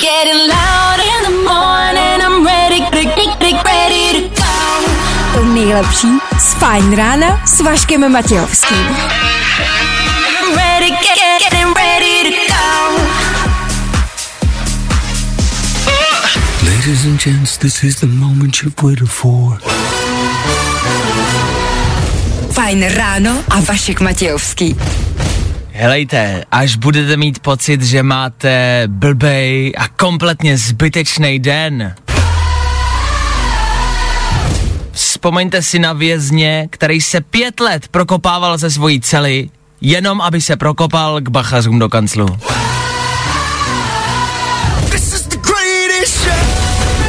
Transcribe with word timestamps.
Getting 0.00 0.48
loud 0.48 0.98
in 1.12 1.20
the 1.28 1.36
morning, 1.44 2.18
I'm 2.24 2.42
ready, 2.42 2.80
ready, 2.88 3.52
ready 3.64 4.04
to 4.16 4.28
go. 4.28 4.50
To 5.34 5.44
nejlepší 5.44 6.08
z 6.38 6.54
Fajn 6.54 6.96
rána 6.96 7.42
s 7.46 7.60
Vaškem 7.60 8.12
Matějovským. 8.12 8.96
Ready, 10.56 10.90
get, 10.90 11.42
getting 11.42 11.74
ready 11.76 12.22
to 12.24 12.30
go. 12.48 13.02
Ladies 16.64 17.04
and 17.04 17.20
gents, 17.20 17.58
this 17.58 17.84
is 17.84 17.96
the 18.00 18.06
moment 18.06 18.62
you've 18.62 18.82
waited 18.82 19.08
for. 19.08 19.58
Fajn 22.52 22.88
ráno 22.88 23.44
a 23.50 23.60
Vašek 23.60 24.00
Matějovský. 24.00 24.76
Helejte, 25.82 26.44
až 26.50 26.76
budete 26.76 27.16
mít 27.16 27.38
pocit, 27.38 27.82
že 27.82 28.02
máte 28.02 28.82
blbej 28.86 29.72
a 29.78 29.88
kompletně 29.88 30.58
zbytečný 30.58 31.38
den. 31.38 31.94
Vzpomeňte 34.92 35.62
si 35.62 35.78
na 35.78 35.92
vězně, 35.92 36.68
který 36.70 37.00
se 37.00 37.20
pět 37.20 37.60
let 37.60 37.88
prokopával 37.88 38.58
ze 38.58 38.70
svojí 38.70 39.00
cely, 39.00 39.50
jenom 39.80 40.20
aby 40.20 40.40
se 40.40 40.56
prokopal 40.56 41.20
k 41.20 41.28
bachařům 41.28 41.78
do 41.78 41.88
kanclu. 41.88 42.26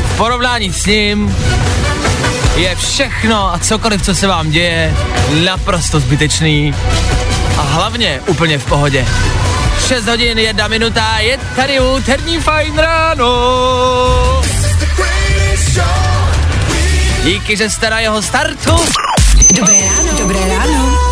V 0.05 0.17
porovnání 0.17 0.73
s 0.73 0.85
ním 0.85 1.35
je 2.55 2.75
všechno 2.75 3.53
a 3.53 3.59
cokoliv, 3.59 4.01
co 4.01 4.15
se 4.15 4.27
vám 4.27 4.51
děje, 4.51 4.95
naprosto 5.45 5.99
zbytečný 5.99 6.73
a 7.61 7.63
hlavně 7.63 8.21
úplně 8.27 8.57
v 8.57 8.65
pohodě. 8.65 9.05
6 9.87 10.07
hodin, 10.07 10.39
jedna 10.39 10.67
minuta, 10.67 11.19
je 11.19 11.37
tady 11.55 11.79
úterní 11.79 12.37
fajn 12.37 12.77
ráno. 12.77 14.41
Díky, 17.23 17.57
že 17.57 17.69
jste 17.69 17.89
na 17.89 17.99
jeho 17.99 18.21
startu. 18.21 18.75
Dobré 19.55 19.73
ráno, 19.73 20.17
dobré 20.17 20.39
ráno. 20.47 21.11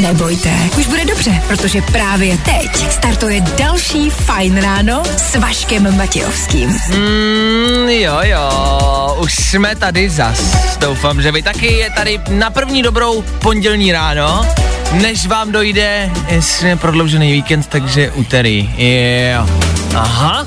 Nebojte, 0.00 0.50
už 0.78 0.86
bude 0.86 1.04
dobře, 1.04 1.42
protože 1.48 1.82
právě 1.82 2.38
teď 2.38 2.92
startuje 2.92 3.40
další 3.40 4.10
Fajn 4.10 4.62
ráno 4.62 5.02
s 5.16 5.36
Vaškem 5.36 5.96
Matějovským. 5.96 6.68
Mm, 6.68 7.88
jo, 7.88 8.18
jo, 8.22 9.16
už 9.20 9.34
jsme 9.34 9.76
tady 9.76 10.10
zas. 10.10 10.40
Doufám, 10.78 11.22
že 11.22 11.32
vy 11.32 11.42
taky 11.42 11.66
je 11.66 11.90
tady 11.90 12.20
na 12.30 12.50
první 12.50 12.82
dobrou 12.82 13.22
pondělní 13.22 13.92
ráno, 13.92 14.46
než 14.92 15.26
vám 15.26 15.52
dojde 15.52 16.10
jasně 16.28 16.76
prodloužený 16.76 17.32
víkend, 17.32 17.66
takže 17.66 18.10
úterý. 18.10 18.70
Jo. 18.78 19.48
Aha. 19.94 20.46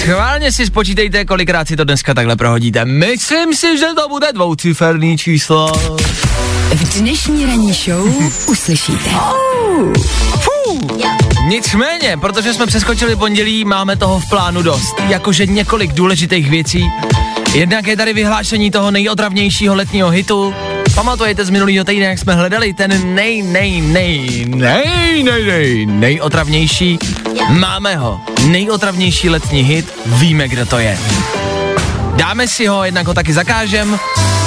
Schválně 0.00 0.52
si 0.52 0.66
spočítejte, 0.66 1.24
kolikrát 1.24 1.68
si 1.68 1.76
to 1.76 1.84
dneska 1.84 2.14
takhle 2.14 2.36
prohodíte. 2.36 2.84
Myslím 2.84 3.54
si, 3.54 3.78
že 3.78 3.86
to 3.96 4.08
bude 4.08 4.32
dvouciferný 4.32 5.18
číslo. 5.18 5.72
V 6.74 7.00
dnešní 7.00 7.46
ranní 7.46 7.72
show 7.72 8.16
uslyšíte. 8.48 9.10
Nicméně, 11.48 12.16
protože 12.20 12.54
jsme 12.54 12.66
přeskočili 12.66 13.16
pondělí, 13.16 13.64
máme 13.64 13.96
toho 13.96 14.20
v 14.20 14.28
plánu 14.28 14.62
dost. 14.62 14.94
Jakože 15.08 15.46
několik 15.46 15.92
důležitých 15.92 16.50
věcí. 16.50 16.84
Jednak 17.54 17.86
je 17.86 17.96
tady 17.96 18.12
vyhlášení 18.12 18.70
toho 18.70 18.90
nejotravnějšího 18.90 19.74
letního 19.74 20.10
hitu. 20.10 20.54
Pamatujete 20.96 21.44
z 21.44 21.50
minulého 21.50 21.84
týdne, 21.84 22.06
jak 22.06 22.18
jsme 22.18 22.34
hledali 22.34 22.74
ten 22.74 23.14
nej, 23.14 23.42
nej, 23.42 23.80
nej, 23.80 24.44
nej, 24.48 25.22
nej, 25.22 25.44
nej, 25.44 25.86
nejotravnější? 25.86 26.98
Máme 27.48 27.96
ho. 27.96 28.20
Nejotravnější 28.46 29.28
letní 29.28 29.60
hit, 29.60 29.92
víme, 30.06 30.48
kdo 30.48 30.66
to 30.66 30.78
je. 30.78 30.98
Dáme 32.16 32.48
si 32.48 32.66
ho, 32.66 32.84
jednak 32.84 33.06
ho 33.06 33.14
taky 33.14 33.32
zakážem. 33.32 33.98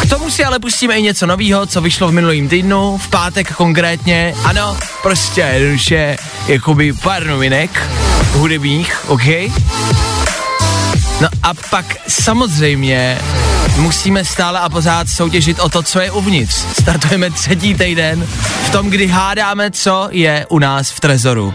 K 0.01 0.09
tomu 0.09 0.29
si 0.29 0.43
ale 0.43 0.59
pustíme 0.59 0.99
i 0.99 1.01
něco 1.01 1.25
nového, 1.25 1.65
co 1.65 1.81
vyšlo 1.81 2.07
v 2.07 2.11
minulým 2.11 2.49
týdnu, 2.49 2.97
v 2.97 3.07
pátek 3.07 3.53
konkrétně. 3.53 4.35
Ano, 4.43 4.77
prostě 5.03 5.41
jednoduše, 5.41 6.17
jakoby 6.47 6.93
pár 6.93 7.27
novinek 7.27 7.89
hudebních, 8.33 8.99
OK? 9.07 9.25
No 11.21 11.27
a 11.43 11.53
pak 11.69 11.85
samozřejmě 12.07 13.17
musíme 13.77 14.25
stále 14.25 14.59
a 14.59 14.69
pořád 14.69 15.09
soutěžit 15.09 15.59
o 15.59 15.69
to, 15.69 15.83
co 15.83 15.99
je 15.99 16.11
uvnitř. 16.11 16.55
Startujeme 16.81 17.31
třetí 17.31 17.75
týden 17.75 18.27
v 18.65 18.69
tom, 18.69 18.89
kdy 18.89 19.07
hádáme, 19.07 19.71
co 19.71 20.07
je 20.11 20.45
u 20.49 20.59
nás 20.59 20.89
v 20.91 20.99
trezoru. 20.99 21.53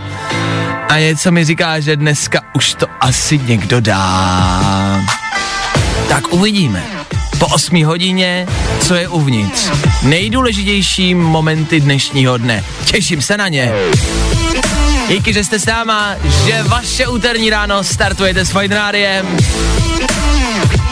A 0.88 0.98
něco 0.98 1.32
mi 1.32 1.44
říká, 1.44 1.80
že 1.80 1.97
dneska 1.97 2.41
už 2.54 2.74
to 2.74 2.86
asi 3.00 3.38
někdo 3.38 3.80
dá. 3.80 5.00
Tak 6.08 6.32
uvidíme. 6.32 6.82
Po 7.38 7.47
8 7.47 7.84
hodině, 7.84 8.47
co 8.80 8.94
je 8.94 9.08
uvnitř. 9.08 9.70
Nejdůležitější 10.03 11.14
momenty 11.14 11.80
dnešního 11.80 12.38
dne. 12.38 12.64
Těším 12.84 13.22
se 13.22 13.36
na 13.36 13.48
ně. 13.48 13.72
Díky, 15.09 15.32
že 15.32 15.44
jste 15.44 15.59
s 15.59 15.66
náma, 15.66 16.16
že 16.47 16.62
vaše 16.62 17.06
úterní 17.06 17.50
ráno 17.50 17.84
startujete 17.84 18.44
s 18.44 18.50
Fajn 18.50 18.72
Rádiem. 18.72 19.37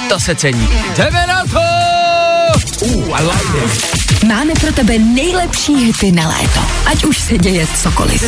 To 0.09 0.21
se 0.21 0.35
cení. 0.35 0.69
Jdeme 0.97 1.27
na 1.27 1.45
to! 1.45 1.61
Uh, 2.87 3.21
I 3.21 3.23
like 3.23 3.65
it. 3.65 4.02
Máme 4.27 4.53
pro 4.61 4.73
tebe 4.73 4.99
nejlepší 4.99 5.75
hity 5.75 6.13
na 6.13 6.29
léto. 6.29 6.61
Ať 6.87 7.05
už 7.05 7.19
se 7.19 7.39
děje 7.39 7.67
cokoliv. 7.83 8.23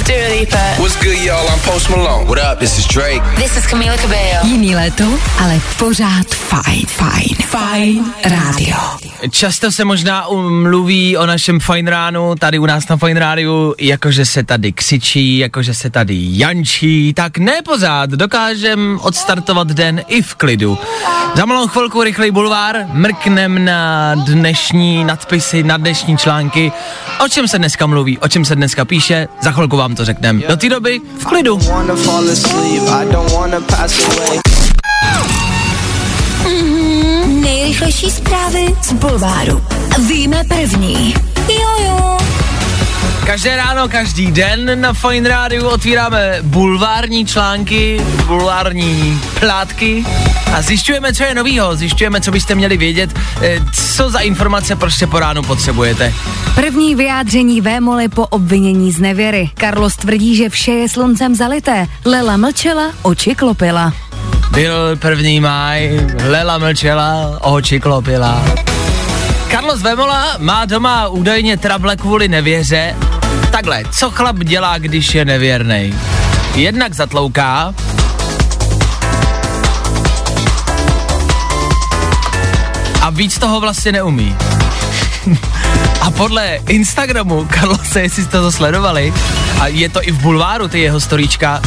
What's 0.79 0.97
good, 1.05 1.15
y'all? 1.15 1.49
I'm 1.49 1.61
Post 1.61 1.89
Malone. 1.89 2.25
What 2.25 2.53
up? 2.53 2.59
This 2.59 2.79
is 2.79 2.87
Drake. 2.87 3.43
This 3.43 3.57
is 3.57 3.67
Camila 3.67 3.97
Cabello. 3.97 4.47
Jiný 4.47 4.75
léto, 4.75 5.05
ale 5.39 5.61
pořád 5.79 6.27
fajn. 6.35 6.87
Fajn. 6.87 7.37
Fajn 7.47 8.05
rádio. 8.25 8.77
Často 9.31 9.73
se 9.73 9.85
možná 9.85 10.27
mluví 10.49 11.17
o 11.17 11.27
našem 11.27 11.61
fajn 11.61 11.87
ránu, 11.87 12.35
tady 12.35 12.59
u 12.59 12.67
nás 12.67 12.89
na 12.89 12.97
fajn 12.97 13.17
rádiu, 13.17 13.75
jakože 13.81 14.27
se 14.27 14.43
tady 14.43 14.73
křičí, 14.73 15.39
jakože 15.39 15.75
se 15.75 15.91
tady 15.91 16.15
jančí, 16.19 17.15
tak 17.15 17.39
ne 17.39 17.63
pořád, 17.65 18.11
dokážem 18.11 18.99
odstartovat 19.03 19.69
den 19.69 20.03
i 20.09 20.23
v 20.23 20.35
klidu. 20.35 20.79
Za 21.35 21.45
malou 21.45 21.69
chvilku 21.69 22.03
rychlej 22.03 22.31
bulvár, 22.31 22.77
mrknem 22.93 23.65
na 23.65 24.15
dnešní 24.15 25.05
nadpisy, 25.05 25.63
na 25.63 25.77
dnešní 25.85 26.19
články, 26.19 26.73
o 27.25 27.29
čem 27.29 27.49
se 27.49 27.59
dneska 27.59 27.87
mluví, 27.87 28.19
o 28.19 28.29
čem 28.29 28.45
se 28.45 28.57
dneska 28.57 28.85
píše, 28.85 29.29
za 29.43 29.53
chvilku 29.53 29.77
vám 29.77 29.95
to 29.95 30.05
řekneme. 30.05 30.43
Do 30.49 30.57
té 30.57 30.69
doby 30.69 31.01
v 31.19 31.25
klidu. 31.25 31.61
Away. 34.19 34.39
Nejrychlejší 37.27 38.11
zprávy 38.11 38.67
z 38.83 38.93
Bulváru. 38.93 39.65
Víme 40.09 40.45
první. 40.49 41.15
Jojo. 41.49 42.19
Každé 43.27 43.57
ráno, 43.57 43.89
každý 43.89 44.33
den 44.33 44.81
na 44.81 44.93
Fine 44.93 45.29
Rádiu 45.29 45.69
otvíráme 45.69 46.39
bulvární 46.43 47.27
články, 47.27 48.01
bulvární 48.27 49.21
plátky 49.41 50.05
a 50.53 50.63
zjišťujeme, 50.63 51.15
co 51.15 51.25
je 51.25 51.35
novýho, 51.35 51.77
zjišťujeme, 51.77 52.21
co 52.21 52.31
byste 52.31 52.55
měli 52.55 52.77
vědět, 52.77 53.11
eh, 53.43 53.61
co 53.95 54.11
za 54.11 54.19
informace 54.19 54.77
prostě 54.77 55.07
po 55.07 55.19
ránu 55.19 55.43
potřebujete. 55.43 56.15
První 56.55 56.95
vyjádření 56.95 57.61
Vémoli 57.61 58.09
po 58.09 58.27
obvinění 58.27 58.93
z 58.93 59.01
nevěry. 59.01 59.51
Carlos 59.61 59.97
tvrdí, 59.97 60.37
že 60.37 60.49
vše 60.49 60.73
je 60.73 60.89
sluncem 60.89 61.35
zalité. 61.35 61.87
Lela 62.05 62.37
mlčela, 62.37 62.93
oči 63.03 63.35
klopila. 63.35 63.93
Byl 64.51 64.97
první 64.97 65.41
máj, 65.41 66.07
Lela 66.25 66.59
mlčela, 66.59 67.39
oči 67.41 67.81
klopila. 67.81 68.45
Carlos 69.55 69.83
Vemola 69.83 70.37
má 70.39 70.65
doma 70.65 71.09
údajně 71.09 71.57
trable 71.57 71.97
kvůli 71.97 72.29
nevěře. 72.29 72.97
Takhle, 73.53 73.83
co 73.91 74.11
chlap 74.11 74.37
dělá, 74.37 74.79
když 74.79 75.15
je 75.15 75.25
nevěrný? 75.25 75.95
Jednak 76.55 76.95
zatlouká, 76.95 77.75
a 83.01 83.11
víc 83.11 83.39
toho 83.39 83.61
vlastně 83.61 83.93
neumí. 83.93 84.37
A 86.01 86.11
podle 86.11 86.59
Instagramu, 86.69 87.47
Karlose, 87.51 88.01
jestli 88.01 88.23
jste 88.23 88.41
to 88.41 88.53
sledovali, 88.53 89.15
a 89.61 89.67
je 89.67 89.89
to 89.89 90.03
i 90.03 90.11
v 90.11 90.21
bulváru, 90.21 90.69
ty 90.69 90.81
jeho 90.81 91.01
storíčka, 91.01 91.63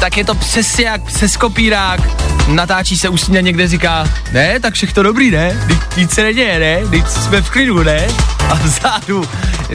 tak 0.00 0.16
je 0.16 0.24
to 0.24 0.34
přesně 0.34 0.84
jak 0.84 1.02
přes 1.02 1.36
kopírák, 1.36 2.00
natáčí 2.48 2.98
se 2.98 3.08
už 3.08 3.26
někde 3.26 3.68
říká, 3.68 4.08
ne, 4.32 4.60
tak 4.60 4.74
všechno 4.74 5.02
dobrý, 5.02 5.30
ne, 5.30 5.66
nic 5.96 6.10
se 6.10 6.22
neděje, 6.22 6.58
ne, 6.58 6.84
Vždyť 6.84 7.06
jsme 7.06 7.42
v 7.42 7.50
klidu, 7.50 7.82
ne, 7.82 8.06
a 8.48 8.54
vzadu 8.54 9.24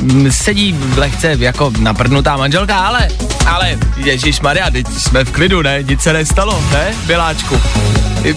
mm, 0.01 0.31
sedí 0.31 0.79
lehce 0.95 1.35
jako 1.39 1.71
naprdnutá 1.79 2.37
manželka, 2.37 2.77
ale, 2.77 3.07
ale, 3.47 3.77
Ježíš 3.97 4.39
Maria, 4.39 4.71
teď 4.71 4.87
jsme 4.87 5.23
v 5.23 5.31
klidu, 5.31 5.61
ne, 5.61 5.83
nic 5.83 6.01
se 6.01 6.13
nestalo, 6.13 6.63
ne, 6.71 6.93
Biláčku. 7.05 7.61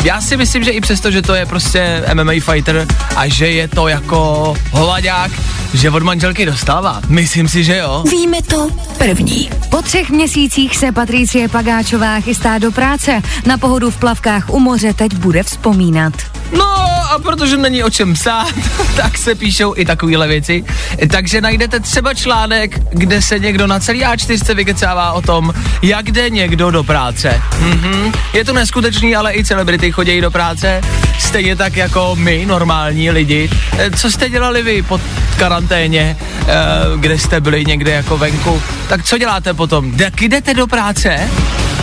Já 0.05 0.21
si 0.21 0.37
myslím, 0.37 0.65
že 0.65 0.71
i 0.71 0.81
přesto, 0.81 1.11
že 1.11 1.23
to 1.23 1.35
je 1.35 1.47
prostě 1.47 2.05
MMA 2.15 2.33
fighter 2.41 2.87
a 3.17 3.29
že 3.29 3.49
je 3.51 3.69
to 3.69 3.89
jako 3.89 4.55
hovadák, 4.71 5.31
že 5.75 5.91
od 5.91 6.03
manželky 6.03 6.47
dostává. 6.47 7.01
Myslím 7.09 7.49
si, 7.49 7.65
že 7.65 7.77
jo. 7.77 8.05
Víme 8.11 8.43
to 8.43 8.69
první. 8.99 9.51
Po 9.71 9.83
třech 9.83 10.11
měsících 10.11 10.77
se 10.77 10.93
Patricie 10.93 11.49
Pagáčová 11.49 12.21
chystá 12.21 12.59
do 12.59 12.73
práce. 12.73 13.23
Na 13.47 13.59
pohodu 13.59 13.91
v 13.91 13.97
plavkách 13.97 14.51
u 14.51 14.61
moře 14.61 14.95
teď 14.95 15.15
bude 15.15 15.43
vzpomínat. 15.43 16.15
No 16.59 16.98
a 17.09 17.19
protože 17.19 17.57
není 17.57 17.85
o 17.85 17.91
čem 17.91 18.15
psát, 18.15 18.53
tak 18.97 19.19
se 19.19 19.35
píšou 19.35 19.75
i 19.77 19.85
takovéhle 19.85 20.29
věci. 20.29 20.65
Takže 21.11 21.41
najdete 21.41 21.81
třeba 21.81 22.15
článek, 22.15 22.81
kde 22.91 23.23
se 23.23 23.39
někdo 23.39 23.67
na 23.67 23.81
celý 23.81 24.05
A4 24.05 24.55
vykecává 24.55 25.13
o 25.13 25.23
tom, 25.23 25.55
jak 25.83 26.11
jde 26.13 26.31
někdo 26.31 26.71
do 26.71 26.85
práce. 26.85 27.43
Mhm. 27.61 28.13
Je 28.33 28.45
to 28.45 28.53
neskutečný, 28.53 29.17
ale 29.17 29.35
i 29.35 29.45
celebrity 29.45 29.93
chodí 29.93 30.21
do 30.21 30.31
práce. 30.31 30.81
Stejně 31.19 31.57
tak 31.57 31.77
jako 31.77 32.17
my, 32.17 32.47
normální 32.47 33.11
lidi. 33.11 33.51
E, 33.79 33.91
Co 33.91 34.11
jste 34.11 34.31
dělali 34.31 34.63
vy 34.63 34.83
po 34.83 35.01
karanténě, 35.39 36.17
e, 36.47 36.55
kde 36.97 37.19
jste 37.19 37.41
byli 37.41 37.65
někde 37.65 37.91
jako 37.91 38.19
venku? 38.19 38.63
Tak 38.89 39.05
co 39.05 39.19
děláte 39.19 39.55
potom? 39.55 39.93
Jak 39.97 40.23
jdete 40.23 40.55
do 40.55 40.67
práce? 40.67 41.31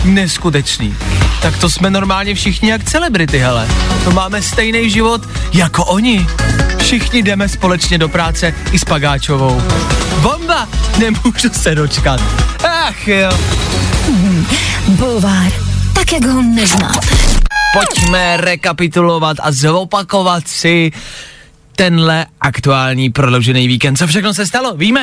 Neskutečný. 0.06 0.96
Tak 1.42 1.58
to 1.58 1.70
jsme 1.70 1.90
normálně 1.90 2.34
všichni 2.34 2.70
jak 2.70 2.84
celebrity, 2.84 3.38
hele. 3.38 3.68
To 4.04 4.10
máme 4.10 4.42
stejný 4.42 4.90
život 4.90 5.28
jako 5.52 5.84
oni. 5.84 6.26
Všichni 6.78 7.22
jdeme 7.22 7.48
společně 7.48 7.98
do 7.98 8.08
práce 8.08 8.54
i 8.72 8.78
s 8.78 8.84
Pagáčovou. 8.84 9.62
Bomba! 10.20 10.68
Nemůžu 10.98 11.48
se 11.52 11.74
dočkat. 11.74 12.20
Ach 12.64 13.08
jo. 13.08 13.30
Bulvár, 14.88 15.52
tak 15.94 16.12
jak 16.12 16.24
ho 16.24 16.42
neznáte. 16.42 17.08
Pojďme 17.72 18.36
rekapitulovat 18.36 19.36
a 19.42 19.52
zopakovat 19.52 20.48
si 20.48 20.92
tenhle 21.76 22.26
aktuální 22.40 23.10
prodloužený 23.10 23.68
víkend. 23.68 23.96
Co 23.96 24.06
všechno 24.06 24.34
se 24.34 24.46
stalo? 24.46 24.74
Víme? 24.76 25.02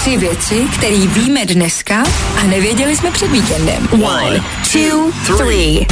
Tři 0.00 0.16
věci, 0.16 0.66
které 0.78 1.06
víme 1.06 1.46
dneska 1.46 2.02
a 2.40 2.42
nevěděli 2.42 2.96
jsme 2.96 3.10
před 3.10 3.30
víkendem. 3.30 3.88
One, 3.92 4.44
two, 4.72 5.12
three. 5.36 5.86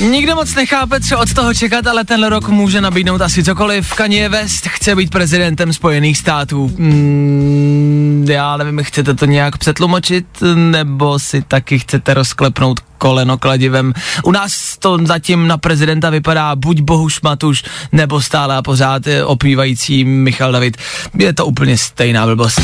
Nikdo 0.00 0.34
moc 0.34 0.54
nechápe, 0.54 1.00
co 1.00 1.18
od 1.18 1.34
toho 1.34 1.54
čekat, 1.54 1.86
ale 1.86 2.04
tenhle 2.04 2.28
rok 2.28 2.48
může 2.48 2.80
nabídnout 2.80 3.20
asi 3.22 3.44
cokoliv. 3.44 3.94
Kanye 3.94 4.28
West 4.28 4.68
chce 4.68 4.96
být 4.96 5.10
prezidentem 5.10 5.72
Spojených 5.72 6.18
států. 6.18 6.72
Mm, 6.76 8.26
já 8.28 8.56
nevím, 8.56 8.80
chcete 8.82 9.14
to 9.14 9.26
nějak 9.26 9.58
přetlumočit, 9.58 10.26
nebo 10.54 11.18
si 11.18 11.42
taky 11.42 11.78
chcete 11.78 12.14
rozklepnout 12.14 12.80
koleno 13.02 13.38
kladivem. 13.38 13.92
U 14.22 14.32
nás 14.32 14.78
to 14.78 14.98
zatím 15.04 15.46
na 15.46 15.58
prezidenta 15.58 16.10
vypadá 16.10 16.56
buď 16.56 16.80
Bohuš 16.80 17.20
Matuš, 17.20 17.64
nebo 17.92 18.22
stále 18.22 18.56
a 18.56 18.62
pořád 18.62 19.02
opívající 19.24 20.04
Michal 20.04 20.52
David. 20.52 20.76
Je 21.18 21.32
to 21.32 21.46
úplně 21.46 21.78
stejná 21.78 22.26
blbost. 22.26 22.60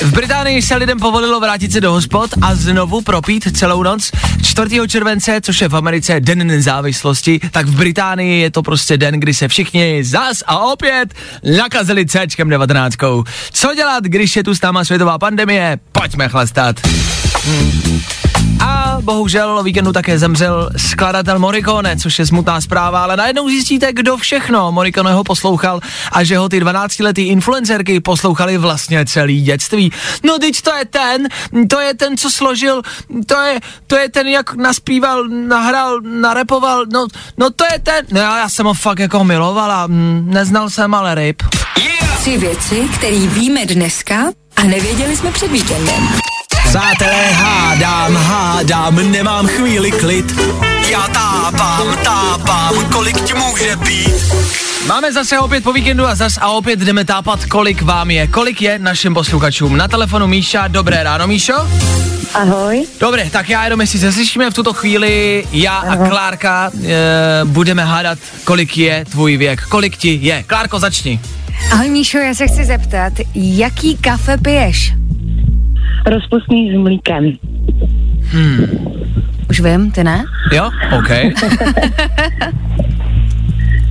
V 0.00 0.12
Británii 0.12 0.62
se 0.62 0.76
lidem 0.76 0.98
povolilo 0.98 1.40
vrátit 1.40 1.72
se 1.72 1.80
do 1.80 1.92
hospod 1.92 2.30
a 2.42 2.54
znovu 2.54 3.00
propít 3.00 3.56
celou 3.56 3.82
noc. 3.82 4.10
4. 4.42 4.80
července, 4.88 5.40
což 5.40 5.60
je 5.60 5.68
v 5.68 5.76
Americe 5.76 6.20
den 6.20 6.46
nezávislosti, 6.46 7.40
tak 7.50 7.66
v 7.66 7.76
Británii 7.76 8.42
je 8.42 8.50
to 8.50 8.62
prostě 8.62 8.96
den, 8.96 9.20
kdy 9.20 9.34
se 9.34 9.48
všichni 9.48 10.04
zas 10.04 10.42
a 10.46 10.58
opět 10.58 11.14
nakazili 11.56 12.06
C 12.06 12.26
19. 12.44 12.96
Co 13.52 13.74
dělat, 13.74 14.04
když 14.04 14.36
je 14.36 14.44
tu 14.44 14.54
s 14.54 14.62
náma 14.62 14.84
světová 14.84 15.18
pandemie? 15.18 15.78
Pojďme 15.92 16.28
chlastat. 16.28 16.76
Hmm. 17.44 18.27
Bohužel 19.08 19.58
o 19.58 19.62
víkendu 19.62 19.92
také 19.92 20.18
zemřel 20.18 20.70
skladatel 20.76 21.38
Morricone, 21.38 21.96
což 21.96 22.18
je 22.18 22.26
smutná 22.26 22.60
zpráva, 22.60 23.02
ale 23.02 23.16
najednou 23.16 23.48
zjistíte, 23.48 23.92
kdo 23.92 24.16
všechno 24.16 24.72
Morriconeho 24.72 25.24
poslouchal 25.24 25.80
a 26.12 26.24
že 26.24 26.38
ho 26.38 26.48
ty 26.48 26.60
12-letý 26.60 27.22
influencerky 27.22 28.00
poslouchali 28.00 28.58
vlastně 28.58 29.04
celý 29.06 29.42
dětství. 29.42 29.92
No 30.24 30.38
teď 30.38 30.62
to 30.62 30.74
je 30.74 30.84
ten, 30.84 31.28
to 31.68 31.80
je 31.80 31.94
ten, 31.94 32.16
co 32.16 32.30
složil, 32.30 32.82
to 33.26 33.40
je, 33.40 33.60
to 33.86 33.96
je 33.96 34.08
ten, 34.08 34.26
jak 34.26 34.54
naspíval, 34.54 35.24
nahrál, 35.28 36.00
narepoval, 36.00 36.84
no, 36.92 37.06
no 37.38 37.50
to 37.50 37.64
je 37.72 37.78
ten, 37.78 38.06
no 38.12 38.20
já, 38.20 38.38
já 38.38 38.48
jsem 38.48 38.66
ho 38.66 38.74
fakt 38.74 38.98
jako 38.98 39.24
milovala, 39.24 39.86
mm, 39.86 40.30
neznal 40.30 40.70
jsem 40.70 40.94
ale 40.94 41.14
ryb. 41.14 41.42
Tři 42.20 42.38
věci, 42.38 42.88
které 42.94 43.16
víme 43.16 43.66
dneska 43.66 44.24
a 44.56 44.64
nevěděli 44.64 45.16
jsme 45.16 45.32
před 45.32 45.52
víkendem. 45.52 46.28
Přátelé, 46.68 47.32
hádám, 47.32 48.16
hádám, 48.16 49.12
nemám 49.12 49.46
chvíli 49.46 49.90
klid. 49.90 50.40
Já 50.90 51.08
tápám, 51.08 51.96
tápám, 52.04 52.84
kolik 52.92 53.20
ti 53.20 53.34
může 53.34 53.76
být. 53.76 54.14
Máme 54.86 55.12
zase 55.12 55.38
opět 55.38 55.64
po 55.64 55.72
víkendu 55.72 56.06
a 56.06 56.14
zas 56.14 56.38
a 56.40 56.48
opět 56.48 56.80
jdeme 56.80 57.04
tápat, 57.04 57.44
kolik 57.44 57.82
vám 57.82 58.10
je. 58.10 58.26
Kolik 58.26 58.62
je 58.62 58.78
našim 58.78 59.14
posluchačům. 59.14 59.76
Na 59.76 59.88
telefonu 59.88 60.26
Míša, 60.26 60.68
dobré 60.68 61.02
ráno 61.02 61.26
Míšo. 61.26 61.68
Ahoj. 62.34 62.86
Dobré, 63.00 63.30
tak 63.30 63.48
já 63.48 63.64
jenom, 63.64 63.80
jestli 63.80 63.98
se 63.98 64.12
slyšíme 64.12 64.50
v 64.50 64.54
tuto 64.54 64.72
chvíli, 64.72 65.44
já 65.52 65.76
a 65.76 66.08
Klárka 66.08 66.70
e, 66.84 67.44
budeme 67.44 67.84
hádat, 67.84 68.18
kolik 68.44 68.78
je 68.78 69.04
tvůj 69.04 69.36
věk. 69.36 69.62
Kolik 69.62 69.96
ti 69.96 70.18
je. 70.22 70.42
Klárko, 70.42 70.78
začni. 70.78 71.20
Ahoj 71.72 71.90
Míšo, 71.90 72.18
já 72.18 72.34
se 72.34 72.46
chci 72.46 72.64
zeptat, 72.64 73.12
jaký 73.34 73.96
kafe 73.96 74.38
piješ? 74.38 74.92
Rozpustný 76.08 76.72
s 76.72 76.78
mlíkem. 76.78 77.32
Už 79.50 79.60
vím, 79.60 79.90
ty 79.90 80.04
ne? 80.04 80.24
Jo? 80.52 80.70
OK. 80.98 81.08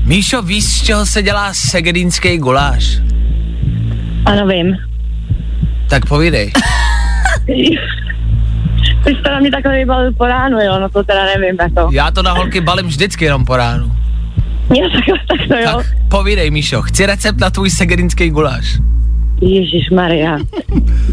Míšo, 0.05 0.41
víš, 0.41 0.63
z 0.63 0.83
čeho 0.83 1.05
se 1.05 1.21
dělá 1.21 1.53
segedínský 1.53 2.37
guláš? 2.37 2.99
Ano, 4.25 4.47
vím. 4.47 4.77
Tak 5.89 6.05
povídej. 6.05 6.51
Ty 9.03 9.15
jsi 9.15 9.21
to 9.23 9.29
na 9.29 9.39
mě 9.39 9.51
takhle 9.51 9.73
vybalil 9.73 10.13
po 10.13 10.25
ránu, 10.25 10.57
jo, 10.59 10.79
no 10.79 10.89
to 10.89 11.03
teda 11.03 11.25
nevím, 11.25 11.57
jako. 11.61 11.89
Já 11.91 12.11
to 12.11 12.23
na 12.23 12.31
holky 12.31 12.61
balím 12.61 12.85
vždycky 12.87 13.25
jenom 13.25 13.45
po 13.45 13.57
ránu. 13.57 13.91
Já 14.77 14.89
takhle, 14.89 15.19
tak 15.27 15.47
to 15.47 15.55
jo. 15.55 15.77
Tak 15.77 15.85
povídej, 16.09 16.51
Míšo, 16.51 16.81
chci 16.81 17.05
recept 17.05 17.39
na 17.39 17.49
tvůj 17.49 17.69
segedínský 17.69 18.29
guláš. 18.29 18.79
Ježíš 19.41 19.89
Maria. 19.89 20.37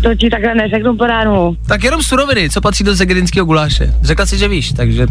To 0.02 0.14
ti 0.14 0.30
takhle 0.30 0.54
neřeknu 0.54 0.96
po 0.96 1.06
ránu. 1.06 1.56
Tak 1.66 1.84
jenom 1.84 2.02
suroviny, 2.02 2.50
co 2.50 2.60
patří 2.60 2.84
do 2.84 2.96
segedínského 2.96 3.46
guláše. 3.46 3.94
Řekla 4.02 4.26
si, 4.26 4.38
že 4.38 4.48
víš, 4.48 4.72
takže... 4.72 5.06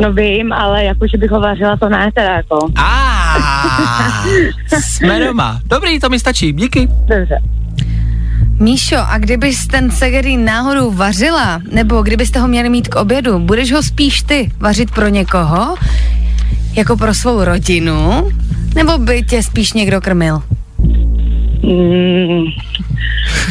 No 0.00 0.12
vím, 0.12 0.52
ale 0.52 0.84
jako, 0.84 1.06
že 1.06 1.18
bych 1.18 1.30
ho 1.30 1.40
vařila, 1.40 1.76
to 1.76 1.88
ne 1.88 2.10
teda, 2.14 2.32
jako. 2.32 2.68
A 2.76 4.24
jsme 4.80 5.26
doma. 5.26 5.60
Dobrý, 5.66 6.00
to 6.00 6.08
mi 6.08 6.18
stačí, 6.18 6.52
díky. 6.52 6.86
Dobře. 6.86 7.38
Míšo, 8.58 8.96
a 8.98 9.18
kdybys 9.18 9.66
ten 9.66 9.90
segerín 9.90 10.44
náhodou 10.44 10.90
vařila, 10.92 11.60
nebo 11.72 12.02
kdybyste 12.02 12.40
ho 12.40 12.48
měli 12.48 12.68
mít 12.68 12.88
k 12.88 12.94
obědu, 12.94 13.38
budeš 13.38 13.72
ho 13.72 13.82
spíš 13.82 14.22
ty 14.22 14.52
vařit 14.58 14.90
pro 14.90 15.08
někoho, 15.08 15.74
jako 16.76 16.96
pro 16.96 17.14
svou 17.14 17.44
rodinu, 17.44 18.28
nebo 18.74 18.98
by 18.98 19.22
tě 19.22 19.42
spíš 19.42 19.72
někdo 19.72 20.00
krmil? 20.00 20.42
Mm, 21.64 22.44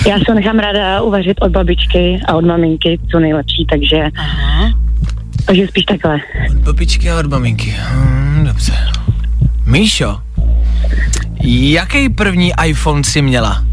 já 0.07 0.17
se 0.25 0.35
nechám 0.35 0.59
ráda 0.59 1.01
uvařit 1.01 1.37
od 1.41 1.51
babičky 1.51 2.19
a 2.27 2.33
od 2.33 2.45
maminky, 2.45 2.99
co 3.11 3.19
nejlepší, 3.19 3.65
takže, 3.69 4.03
Aha. 4.17 4.73
takže 5.45 5.67
spíš 5.67 5.85
takhle. 5.85 6.19
Od 6.49 6.57
babičky 6.57 7.09
a 7.09 7.19
od 7.19 7.25
maminky. 7.25 7.75
Hmm, 7.77 8.45
dobře. 8.47 8.73
Míšo, 9.65 10.21
jaký 11.43 12.09
první 12.09 12.51
iPhone 12.65 13.03
si 13.03 13.21
měla? 13.21 13.63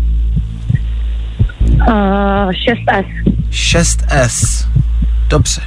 Uh, 1.88 2.50
6S. 2.50 3.04
6S. 3.50 4.66
Dobře. 5.28 5.60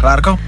Klárko? 0.00 0.38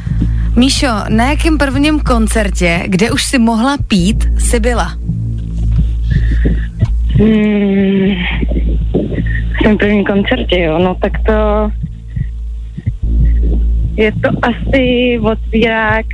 Míšo, 0.57 0.87
na 1.09 1.31
jakém 1.31 1.59
prvním 1.59 2.00
koncertě, 2.00 2.83
kde 2.87 3.11
už 3.11 3.25
si 3.25 3.38
mohla 3.38 3.76
pít, 3.88 4.29
jsi 4.38 4.61
byla? 4.61 4.97
Hmm, 7.19 8.14
v 9.61 9.62
tom 9.64 9.78
prvním 9.78 10.04
koncertě, 10.04 10.61
jo, 10.61 10.78
no 10.78 10.95
tak 10.95 11.12
to 11.26 11.71
je 13.97 14.12
to 14.12 14.28
asi 14.42 15.19
otvírák 15.23 16.07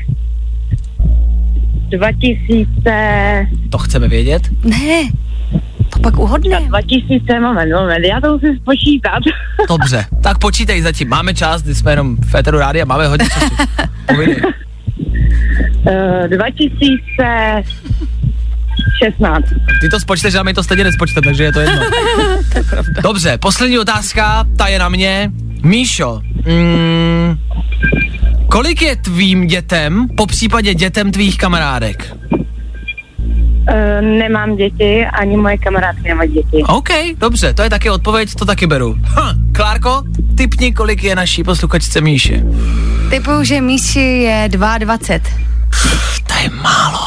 2000... 1.91 3.49
To 3.71 3.79
chceme 3.79 4.09
vědět? 4.09 4.43
Ne, 4.65 5.11
to 5.93 5.99
pak 6.01 6.19
uhodne. 6.19 6.61
2000, 6.61 7.41
moment, 7.41 7.73
moment, 7.73 8.05
já 8.05 8.21
to 8.21 8.33
musím 8.33 8.57
spočítat. 8.57 9.19
Dobře, 9.69 10.05
tak 10.23 10.39
počítej 10.39 10.83
zatím, 10.83 11.09
máme 11.09 11.35
čas, 11.35 11.63
když 11.63 11.79
jsme 11.79 11.93
jenom 11.93 12.17
v 12.17 12.35
Eteru 12.35 12.59
rádi 12.59 12.83
a 12.83 12.85
máme 12.85 13.09
hodně 13.09 13.27
času. 13.29 13.55
uh, 14.19 14.25
eh, 15.87 16.29
2000... 16.29 17.63
16. 19.05 19.45
Ty 19.81 19.89
to 19.89 20.01
spočteš, 20.01 20.35
já 20.35 20.43
mi 20.43 20.55
to 20.55 20.63
stejně 20.63 20.85
nespočte, 20.85 21.21
takže 21.23 21.45
je 21.45 21.53
to 21.53 21.61
jedno. 21.61 21.83
to 22.53 22.59
je 22.59 22.65
pravda. 22.65 23.01
Dobře, 23.03 23.39
poslední 23.39 23.79
otázka, 23.79 24.45
ta 24.57 24.67
je 24.67 24.79
na 24.79 24.89
mě. 24.89 25.31
Míšo, 25.63 26.21
mm, 26.47 27.39
kolik 28.49 28.83
je 28.83 28.97
tvým 28.97 29.47
dětem, 29.47 30.07
po 30.17 30.27
případě 30.27 30.75
dětem 30.75 31.13
tvých 31.13 31.39
kamarádek? 31.39 32.17
Uh, 33.69 34.01
nemám 34.01 34.57
děti, 34.57 35.07
ani 35.07 35.37
moje 35.37 35.59
kamarádky 35.59 36.09
nemají 36.09 36.33
děti. 36.33 36.63
OK, 36.67 36.89
dobře, 37.19 37.55
to 37.55 37.63
je 37.63 37.71
taky 37.71 37.91
odpověď, 37.91 38.35
to 38.35 38.45
taky 38.45 38.67
beru. 38.67 38.99
Huh, 39.09 39.33
Klárko, 39.53 40.03
typni, 40.37 40.73
kolik 40.73 41.05
je 41.05 41.17
naší 41.17 41.45
posluchačce 41.45 42.01
Míši. 42.01 42.43
Typuju, 43.11 43.45
že 43.45 43.61
Míši 43.61 44.01
je 44.01 44.49
22. 44.49 44.99
Pff, 45.71 46.21
to 46.21 46.35
je 46.43 46.51
málo. 46.63 46.99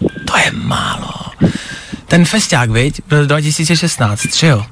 To 0.00 0.38
je 0.38 0.50
málo. 0.52 1.09
Ten 2.10 2.24
festiák, 2.24 2.70
viď? 2.70 3.00
Byl 3.08 3.26
2016, 3.26 4.36
že 4.36 4.46
jo? 4.46 4.64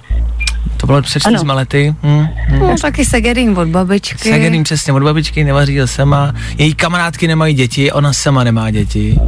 To 0.77 0.87
bylo 0.87 1.03
před 1.03 1.21
čtyřma 1.21 1.55
lety. 1.55 1.95
Hm, 2.03 2.27
hm. 2.49 2.59
No, 2.59 2.75
taky 2.83 3.05
Segerin 3.05 3.59
od 3.59 3.69
babičky. 3.69 4.29
Segerin 4.29 4.65
přesně, 4.65 4.93
od 4.93 5.03
babičky 5.03 5.45
nevaří 5.45 5.79
sama. 5.85 6.35
Její 6.59 6.75
kamarádky 6.75 7.29
nemají 7.29 7.55
děti, 7.55 7.93
ona 7.93 8.13
sama 8.13 8.45
nemá 8.45 8.71
děti. 8.71 9.19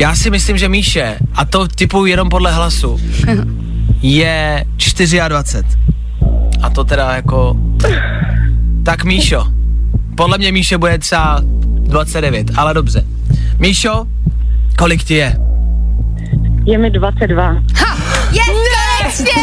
Já 0.00 0.16
si 0.16 0.30
myslím, 0.30 0.58
že 0.58 0.68
Míše, 0.68 1.18
a 1.34 1.44
to 1.44 1.68
typu 1.68 2.06
jenom 2.06 2.28
podle 2.28 2.52
hlasu, 2.52 3.00
je 4.02 4.64
24. 5.28 5.66
A 6.62 6.70
to 6.70 6.84
teda 6.84 7.14
jako... 7.14 7.56
Tak 8.82 9.04
Míšo, 9.04 9.46
podle 10.16 10.38
mě 10.38 10.52
Míše 10.52 10.78
bude 10.78 10.98
třeba 10.98 11.40
29, 11.42 12.50
ale 12.56 12.74
dobře. 12.74 13.04
Míšo, 13.58 14.06
kolik 14.80 15.04
ti 15.04 15.14
je? 15.14 15.36
Je 16.64 16.78
mi 16.78 16.90
22. 16.90 17.42
Ha, 17.76 17.96
je 18.32 18.40
konečně! 18.48 19.42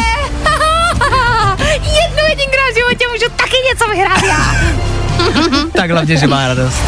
Jednu 2.02 2.22
jedinkrát 2.28 2.70
v 2.72 2.76
životě 2.76 3.04
můžu 3.12 3.30
taky 3.36 3.56
něco 3.70 3.84
vyhrát 3.90 4.22
já. 4.22 4.54
Tak 5.72 5.90
hlavně, 5.90 6.16
že 6.16 6.26
má 6.26 6.48
radost. 6.48 6.82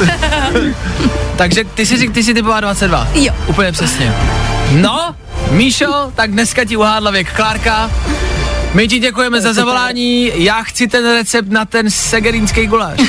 Takže 1.37 1.64
ty 1.64 1.87
si, 1.87 1.97
řík- 1.97 2.12
ty 2.12 2.23
si 2.23 2.35
typová 2.35 2.61
22. 2.61 3.09
Jo. 3.14 3.33
Úplně 3.47 3.73
přesně. 3.73 4.14
No, 4.71 5.14
Míšo, 5.50 6.12
tak 6.14 6.30
dneska 6.30 6.64
ti 6.64 6.76
uhádla 6.76 7.11
věk 7.11 7.33
Klárka. 7.33 7.90
My 8.74 8.88
ti 8.88 8.98
děkujeme 8.98 9.40
za 9.40 9.52
zavolání, 9.52 10.32
já 10.34 10.62
chci 10.62 10.86
ten 10.88 11.12
recept 11.12 11.48
na 11.50 11.64
ten 11.64 11.90
segerínský 11.90 12.66
guláš. 12.66 13.00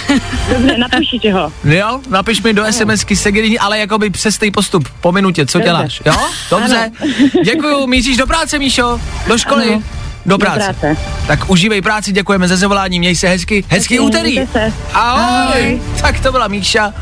Dobře, 0.54 0.78
napište 0.78 1.32
ho. 1.34 1.54
Jo, 1.64 2.00
napiš 2.10 2.42
mi 2.42 2.54
do 2.54 2.64
SMSky 2.72 3.16
segerín, 3.16 3.58
ale 3.60 3.80
jakoby 3.80 4.10
přestej 4.10 4.52
postup 4.52 4.88
po 5.02 5.12
minutě, 5.12 5.46
co 5.46 5.58
Dobře. 5.58 5.70
děláš, 5.70 6.02
jo? 6.06 6.14
Dobře, 6.50 6.92
děkuju, 7.46 7.88
míříš 7.88 8.18
do 8.18 8.28
práce, 8.28 8.60
Míšo, 8.60 9.02
do 9.28 9.38
školy, 9.38 9.68
Ano. 9.68 9.84
do 10.26 10.38
práce. 10.38 10.76
práce. 10.80 10.98
Tak 11.28 11.50
užívej 11.50 11.82
práci, 11.82 12.12
děkujeme 12.12 12.48
za 12.48 12.56
zavolání, 12.58 13.00
měj 13.00 13.16
se 13.16 13.28
hezky, 13.28 13.64
hezký 13.68 13.96
Taky, 13.96 14.00
úterý. 14.00 14.40
Ahoj. 14.40 14.72
Ahoj. 14.94 15.82
Tak 16.02 16.20
to 16.20 16.32
byla 16.32 16.48
Míša 16.48 16.94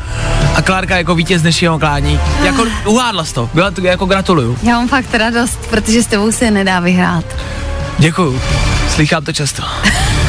a 0.54 0.62
Klárka 0.62 0.96
jako 0.96 1.14
vítěz 1.14 1.42
dnešního 1.42 1.78
klání. 1.78 2.20
Jako 2.42 2.66
uhádla 2.86 3.24
to, 3.34 3.50
byla 3.54 3.70
to, 3.70 3.80
jako 3.86 4.06
gratuluju. 4.06 4.58
Já 4.62 4.74
mám 4.74 4.88
fakt 4.88 5.14
radost, 5.14 5.58
protože 5.70 6.02
s 6.02 6.06
tebou 6.06 6.32
se 6.32 6.50
nedá 6.50 6.80
vyhrát. 6.80 7.24
Děkuju, 8.00 8.40
slychám 8.88 9.24
to 9.24 9.32
často. 9.32 9.62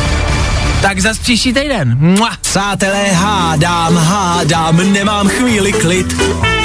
tak 0.81 0.99
zas 0.99 1.19
příští 1.19 1.53
týden. 1.53 1.97
Mua. 1.99 2.29
Přátelé, 2.41 3.11
hádám, 3.11 3.97
hádám, 3.97 4.93
nemám 4.93 5.29
chvíli 5.29 5.73
klid. 5.73 6.21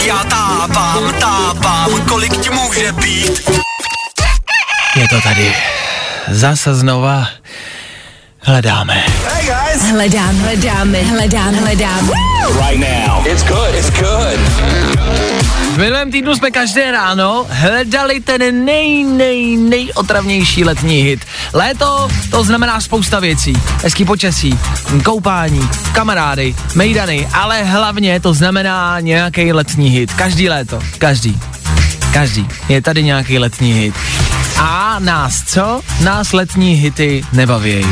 Já 0.07 0.25
tápám, 0.25 1.15
tápám, 1.21 1.91
kolik 2.09 2.37
ti 2.37 2.51
může 2.51 2.93
být. 2.93 3.51
Je 4.97 5.09
to 5.09 5.21
tady. 5.21 5.55
Zase 6.29 6.75
znova 6.75 7.27
hledáme. 8.41 9.05
Hledám, 9.91 10.37
hledáme, 10.39 11.03
hledám, 11.03 11.55
hledám. 11.55 12.11
Right 12.69 12.81
now. 12.81 13.27
It's 13.27 13.43
good. 13.43 13.75
It's 13.75 13.91
good. 13.91 15.46
V 15.77 15.79
minulém 15.79 16.11
týdnu 16.11 16.35
jsme 16.35 16.51
každé 16.51 16.91
ráno 16.91 17.47
hledali 17.49 18.21
ten 18.21 18.65
nej, 18.65 19.05
nej, 19.05 19.57
nejotravnější 19.57 20.65
letní 20.65 21.03
hit. 21.03 21.25
Léto, 21.53 22.09
to 22.31 22.45
znamená 22.45 22.81
spousta 22.81 23.21
věcí. 23.21 23.53
Hezký 23.83 24.05
počasí, 24.05 24.59
koupání, 25.05 25.69
kamarády, 25.93 26.55
mejdany, 26.75 27.29
ale 27.33 27.65
hlavně 27.65 28.21
to 28.21 28.35
znamená 28.35 29.01
nějaký 29.01 29.53
letní 29.53 29.89
hit. 29.89 30.13
Každý 30.13 30.49
léto, 30.49 30.81
každý. 30.99 31.41
Každý. 32.13 32.49
Je 32.69 32.83
tady 32.83 33.03
nějaký 33.03 33.39
letní 33.39 33.73
hit. 33.73 33.95
A 34.59 34.97
nás 34.99 35.43
co? 35.47 35.81
Nás 36.01 36.33
letní 36.33 36.75
hity 36.75 37.25
nebaví. 37.33 37.87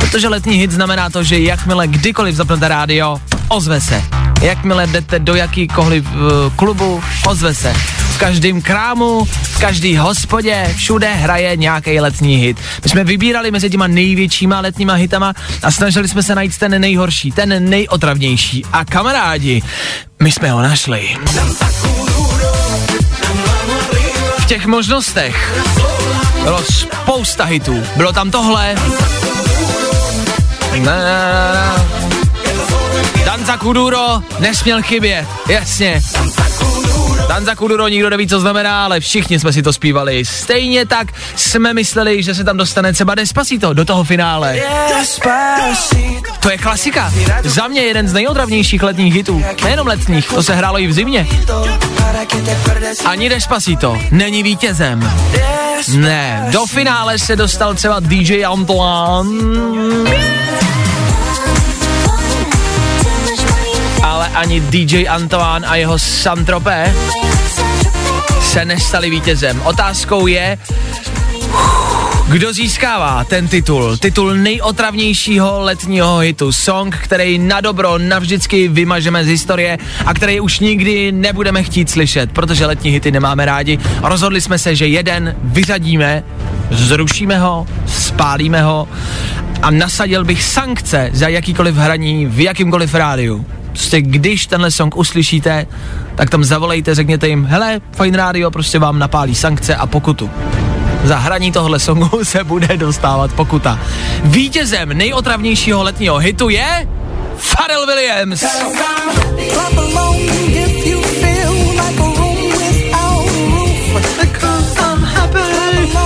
Protože 0.00 0.28
letní 0.28 0.56
hit 0.56 0.70
znamená 0.70 1.10
to, 1.10 1.22
že 1.22 1.38
jakmile 1.38 1.86
kdykoliv 1.86 2.34
zapnete 2.34 2.68
rádio, 2.68 3.20
ozve 3.48 3.80
se. 3.80 4.21
Jakmile 4.42 4.86
jdete 4.86 5.18
do 5.18 5.34
jakýkoliv 5.34 6.04
uh, 6.04 6.20
klubu, 6.56 7.02
ozve 7.26 7.54
se. 7.54 7.72
V 8.14 8.18
každém 8.18 8.62
krámu, 8.62 9.24
v 9.24 9.60
každý 9.60 9.96
hospodě, 9.96 10.74
všude 10.76 11.14
hraje 11.14 11.56
nějaký 11.56 12.00
letní 12.00 12.36
hit. 12.36 12.56
My 12.84 12.90
jsme 12.90 13.04
vybírali 13.04 13.50
mezi 13.50 13.70
těma 13.70 13.86
největšíma 13.86 14.60
letníma 14.60 14.94
hitama 14.94 15.34
a 15.62 15.70
snažili 15.70 16.08
jsme 16.08 16.22
se 16.22 16.34
najít 16.34 16.58
ten 16.58 16.80
nejhorší, 16.80 17.32
ten 17.32 17.70
nejotravnější. 17.70 18.64
A 18.72 18.84
kamarádi, 18.84 19.62
my 20.22 20.32
jsme 20.32 20.50
ho 20.50 20.62
našli. 20.62 21.16
V 24.38 24.44
těch 24.46 24.66
možnostech 24.66 25.62
bylo 26.42 26.62
spousta 26.62 27.44
hitů. 27.44 27.82
Bylo 27.96 28.12
tam 28.12 28.30
tohle. 28.30 28.74
Na, 30.78 30.96
na, 30.96 31.04
na, 31.04 31.52
na. 31.52 32.11
Danza 33.32 33.56
Kuduro 33.56 34.22
nesměl 34.38 34.82
chybět, 34.82 35.26
jasně. 35.48 36.02
Danza 37.28 37.54
Kuduro 37.54 37.88
nikdo 37.88 38.10
neví, 38.10 38.28
co 38.28 38.40
znamená, 38.40 38.84
ale 38.84 39.00
všichni 39.00 39.40
jsme 39.40 39.52
si 39.52 39.62
to 39.62 39.72
zpívali. 39.72 40.24
Stejně 40.24 40.86
tak 40.86 41.08
jsme 41.36 41.74
mysleli, 41.74 42.22
že 42.22 42.34
se 42.34 42.44
tam 42.44 42.56
dostane 42.56 42.92
třeba 42.92 43.14
Despacito 43.14 43.74
do 43.74 43.84
toho 43.84 44.04
finále. 44.04 44.60
To 46.40 46.50
je 46.50 46.58
klasika. 46.58 47.12
Za 47.44 47.68
mě 47.68 47.80
jeden 47.80 48.08
z 48.08 48.12
nejodravnějších 48.12 48.82
letních 48.82 49.14
hitů. 49.14 49.42
Nejenom 49.64 49.86
letních, 49.86 50.28
to 50.28 50.42
se 50.42 50.54
hrálo 50.54 50.80
i 50.80 50.86
v 50.86 50.92
zimě. 50.92 51.26
Ani 53.04 53.28
Despacito 53.28 53.98
není 54.10 54.42
vítězem. 54.42 55.12
Ne, 55.96 56.48
do 56.50 56.66
finále 56.66 57.18
se 57.18 57.36
dostal 57.36 57.74
třeba 57.74 58.00
DJ 58.00 58.44
Antoine, 58.44 59.30
ani 64.42 64.60
DJ 64.60 65.08
Antoine 65.08 65.66
a 65.66 65.76
jeho 65.76 65.98
Santropé 65.98 66.94
se 68.40 68.64
nestali 68.64 69.10
vítězem. 69.10 69.62
Otázkou 69.64 70.26
je, 70.26 70.58
kdo 72.28 72.52
získává 72.52 73.24
ten 73.24 73.48
titul? 73.48 73.96
Titul 73.96 74.34
nejotravnějšího 74.34 75.60
letního 75.60 76.18
hitu. 76.18 76.52
Song, 76.52 76.96
který 76.96 77.38
na 77.38 77.60
dobro 77.60 77.98
navždycky 77.98 78.68
vymažeme 78.68 79.24
z 79.24 79.26
historie 79.26 79.78
a 80.06 80.14
který 80.14 80.40
už 80.40 80.60
nikdy 80.60 81.12
nebudeme 81.12 81.62
chtít 81.62 81.90
slyšet, 81.90 82.32
protože 82.32 82.66
letní 82.66 82.90
hity 82.90 83.10
nemáme 83.10 83.44
rádi. 83.44 83.78
Rozhodli 84.02 84.40
jsme 84.40 84.58
se, 84.58 84.76
že 84.76 84.86
jeden 84.86 85.36
vyřadíme, 85.42 86.24
zrušíme 86.70 87.38
ho, 87.38 87.66
spálíme 87.86 88.62
ho 88.62 88.88
a 89.62 89.70
nasadil 89.70 90.24
bych 90.24 90.42
sankce 90.42 91.10
za 91.12 91.28
jakýkoliv 91.28 91.74
hraní 91.74 92.26
v 92.26 92.40
jakýmkoliv 92.40 92.94
rádiu. 92.94 93.46
Prostě 93.72 94.02
když 94.02 94.46
tenhle 94.46 94.70
song 94.70 94.96
uslyšíte, 94.96 95.66
tak 96.14 96.30
tam 96.30 96.44
zavolejte, 96.44 96.94
řekněte 96.94 97.28
jim, 97.28 97.44
hele, 97.44 97.80
Fine 97.92 98.16
Radio 98.16 98.50
prostě 98.50 98.78
vám 98.78 98.98
napálí 98.98 99.34
sankce 99.34 99.76
a 99.76 99.86
pokutu. 99.86 100.30
Za 101.04 101.16
hraní 101.16 101.52
tohle 101.52 101.78
songu 101.78 102.10
se 102.24 102.44
bude 102.44 102.76
dostávat 102.76 103.32
pokuta. 103.32 103.78
Vítězem 104.24 104.88
nejotravnějšího 104.88 105.82
letního 105.82 106.18
hitu 106.18 106.48
je 106.48 106.88
Pharrell 107.50 107.86
Williams. 107.86 108.44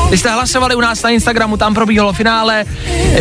Když 0.08 0.20
jste 0.20 0.30
hlasovali 0.30 0.74
u 0.74 0.80
nás 0.80 1.02
na 1.02 1.10
Instagramu, 1.10 1.56
tam 1.56 1.74
probíhalo 1.74 2.12
finále. 2.12 2.64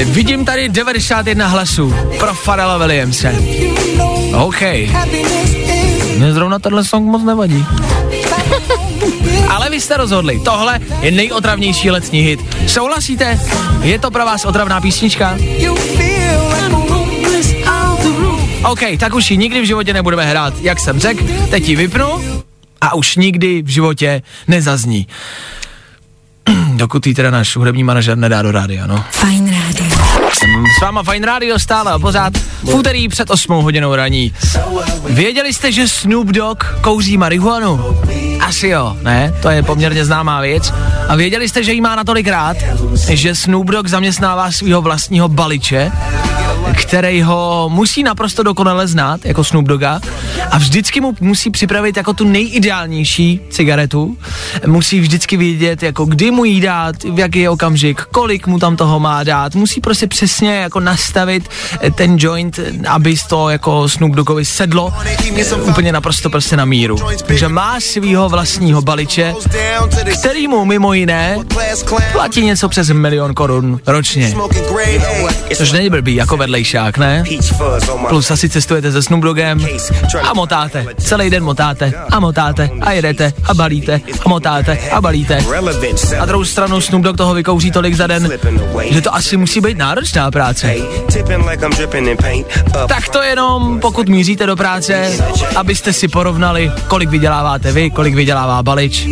Vidím 0.03 0.45
tady 0.45 0.69
91 0.69 1.47
hlasů 1.47 1.95
pro 2.19 2.33
Pharrella 2.33 2.77
Williamse. 2.77 3.35
OK. 4.33 4.61
Mně 6.17 6.33
zrovna 6.33 6.59
tenhle 6.59 6.83
song 6.83 7.05
moc 7.05 7.23
nevadí. 7.23 7.65
Ale 9.49 9.69
vy 9.69 9.81
jste 9.81 9.97
rozhodli, 9.97 10.39
tohle 10.39 10.79
je 11.01 11.11
nejotravnější 11.11 11.91
letní 11.91 12.21
hit. 12.21 12.39
Souhlasíte? 12.67 13.39
Je 13.81 13.99
to 13.99 14.11
pro 14.11 14.25
vás 14.25 14.45
otravná 14.45 14.81
písnička? 14.81 15.37
OK, 18.63 18.79
tak 18.99 19.13
už 19.13 19.31
ji 19.31 19.37
nikdy 19.37 19.61
v 19.61 19.65
životě 19.65 19.93
nebudeme 19.93 20.25
hrát, 20.25 20.53
jak 20.61 20.79
jsem 20.79 20.99
řekl, 20.99 21.23
teď 21.49 21.69
ji 21.69 21.75
vypnu 21.75 22.05
a 22.81 22.95
už 22.95 23.15
nikdy 23.15 23.61
v 23.61 23.67
životě 23.67 24.21
nezazní. 24.47 25.07
Dokud 26.75 27.07
ji 27.07 27.13
teda 27.13 27.31
náš 27.31 27.55
hudební 27.55 27.83
manažer 27.83 28.17
nedá 28.17 28.41
do 28.41 28.51
rádia, 28.51 28.87
no. 28.87 29.03
Fajn 29.11 29.45
rádio. 29.45 30.05
S 30.77 30.81
váma 30.81 31.03
Fine 31.03 31.25
Radio 31.25 31.59
stále 31.59 31.91
a 31.91 31.99
pořád 31.99 32.37
v 32.63 32.73
úterý 32.73 33.07
před 33.07 33.29
8 33.29 33.63
hodinou 33.63 33.95
raní. 33.95 34.33
Věděli 35.09 35.53
jste, 35.53 35.71
že 35.71 35.87
Snoop 35.87 36.27
Dogg 36.27 36.63
kouří 36.81 37.17
marihuanu? 37.17 37.79
Asi 38.39 38.67
jo, 38.67 38.97
ne? 39.01 39.33
To 39.41 39.49
je 39.49 39.63
poměrně 39.63 40.05
známá 40.05 40.41
věc. 40.41 40.73
A 41.07 41.15
věděli 41.15 41.49
jste, 41.49 41.63
že 41.63 41.73
jí 41.73 41.81
má 41.81 41.95
natolik 41.95 42.27
rád, 42.27 42.57
že 43.09 43.35
Snoop 43.35 43.67
Dogg 43.67 43.87
zaměstnává 43.87 44.51
svého 44.51 44.81
vlastního 44.81 45.27
baliče, 45.27 45.91
který 46.73 47.21
ho 47.21 47.69
musí 47.73 48.03
naprosto 48.03 48.43
dokonale 48.43 48.87
znát, 48.87 49.25
jako 49.25 49.43
Snoop 49.43 49.65
Dogga, 49.65 49.99
a 50.51 50.57
vždycky 50.57 51.01
mu 51.01 51.13
musí 51.19 51.49
připravit 51.49 51.97
jako 51.97 52.13
tu 52.13 52.23
nejideálnější 52.23 53.39
cigaretu. 53.49 54.17
Musí 54.65 54.99
vždycky 54.99 55.37
vědět, 55.37 55.83
jako 55.83 56.05
kdy 56.05 56.31
mu 56.31 56.45
jí 56.45 56.61
dát, 56.61 57.03
v 57.03 57.19
jaký 57.19 57.49
okamžik, 57.49 58.01
kolik 58.01 58.47
mu 58.47 58.59
tam 58.59 58.75
toho 58.75 58.99
má 58.99 59.23
dát. 59.23 59.55
Musí 59.55 59.81
prostě 59.81 60.07
přesně 60.07 60.55
jako 60.55 60.79
nastavit 60.79 61.49
eh, 61.81 61.91
ten 61.91 62.15
joint, 62.19 62.59
aby 62.87 63.15
to 63.29 63.49
jako 63.49 63.89
Snoop 63.89 64.11
Doggovi 64.11 64.45
sedlo 64.45 64.93
úplně 65.61 65.91
naprosto 65.91 66.29
prostě 66.29 66.57
na 66.57 66.65
míru. 66.65 66.97
Takže 67.25 67.49
má 67.49 67.79
svýho 67.79 68.29
vlastního 68.29 68.81
baliče, 68.81 69.33
který 70.19 70.47
mu 70.47 70.65
mimo 70.65 70.93
jiné 70.93 71.37
platí 72.11 72.41
něco 72.41 72.69
přes 72.69 72.89
milion 72.89 73.33
korun 73.33 73.79
ročně. 73.87 74.35
Což 75.55 75.71
není 75.71 75.89
blbý, 75.89 76.15
jako 76.15 76.37
vedlejšák, 76.55 76.97
ne? 76.97 77.23
Plus 78.09 78.31
asi 78.31 78.49
cestujete 78.49 78.91
se 78.91 79.01
Snoop 79.03 79.23
a 80.23 80.33
motáte. 80.33 80.85
Celý 80.97 81.29
den 81.29 81.43
motáte 81.43 81.93
a 82.11 82.19
motáte 82.19 82.69
a 82.81 82.91
jedete 82.91 83.33
a 83.43 83.53
balíte 83.53 84.01
a 84.25 84.29
motáte 84.29 84.77
a 84.91 85.01
balíte. 85.01 85.45
Na 86.19 86.25
druhou 86.25 86.45
stranu 86.45 86.81
Snoop 86.81 87.03
Dogg 87.03 87.17
toho 87.17 87.33
vykouří 87.33 87.71
tolik 87.71 87.95
za 87.95 88.07
den, 88.07 88.29
že 88.89 89.01
to 89.01 89.15
asi 89.15 89.37
musí 89.37 89.61
být 89.61 89.77
náročná 89.77 90.31
práce. 90.31 90.75
Tak 92.87 93.09
to 93.09 93.21
jenom, 93.21 93.79
pokud 93.79 94.09
míříte 94.09 94.45
do 94.45 94.55
práce, 94.55 95.11
abyste 95.55 95.93
si 95.93 96.07
porovnali, 96.07 96.71
kolik 96.87 97.09
vyděláváte 97.09 97.71
vy, 97.71 97.89
kolik 97.89 98.15
vydělává 98.15 98.63
Balič. 98.63 99.07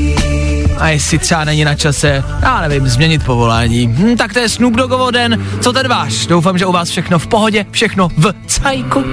A 0.84 0.90
jestli 0.90 1.20
třeba 1.20 1.44
není 1.44 1.66
na 1.66 1.76
čase, 1.76 2.24
já 2.42 2.62
nevím, 2.62 2.88
změnit 2.88 3.26
povolání. 3.26 3.88
Hm, 3.88 4.18
tak 4.18 4.34
to 4.34 4.40
je 4.40 4.50
Snoop 4.50 4.74
Doggovo 4.74 5.12
den, 5.12 5.46
co 5.62 5.74
ten 5.74 5.88
váš? 5.88 6.26
Doufám, 6.26 6.58
že 6.58 6.66
u 6.66 6.72
vás 6.72 6.90
všechno 6.90 7.20
v 7.20 7.28
pohodě, 7.28 7.66
všechno 7.72 8.10
v 8.18 8.34
cajku. 8.48 9.04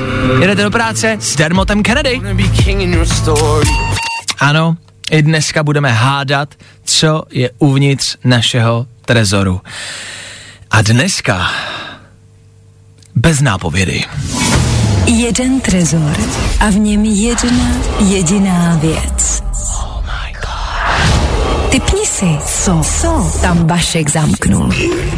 Jedete 0.41 0.63
do 0.63 0.71
práce 0.71 1.17
s 1.21 1.37
Dermotem 1.37 1.83
Kennedy. 1.83 2.21
Ano, 4.39 4.77
i 5.11 5.23
dneska 5.23 5.63
budeme 5.63 5.93
hádat, 5.93 6.55
co 6.85 7.23
je 7.31 7.51
uvnitř 7.59 8.17
našeho 8.25 8.87
trezoru. 9.05 9.61
A 10.71 10.83
dneska 10.83 11.51
bez 13.15 13.41
nápovědy. 13.41 14.05
Jeden 15.07 15.61
trezor 15.61 16.17
a 16.61 16.71
v 16.71 16.75
něm 16.79 17.05
jedna 17.05 17.67
jediná 18.09 18.77
věc. 18.77 19.43
Typni 21.71 22.07
si, 22.07 22.39
co, 22.65 22.83
co 23.01 23.39
tam 23.43 23.67
Vašek 23.67 24.11
zamknul. 24.11 24.71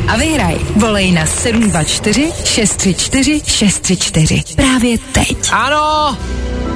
A 0.09 0.17
vyhraj. 0.17 0.57
Volej 0.77 1.13
na 1.13 1.27
724 1.27 2.33
634 2.45 3.43
634. 3.47 4.43
Právě 4.57 4.99
teď. 4.99 5.37
Ano, 5.53 6.17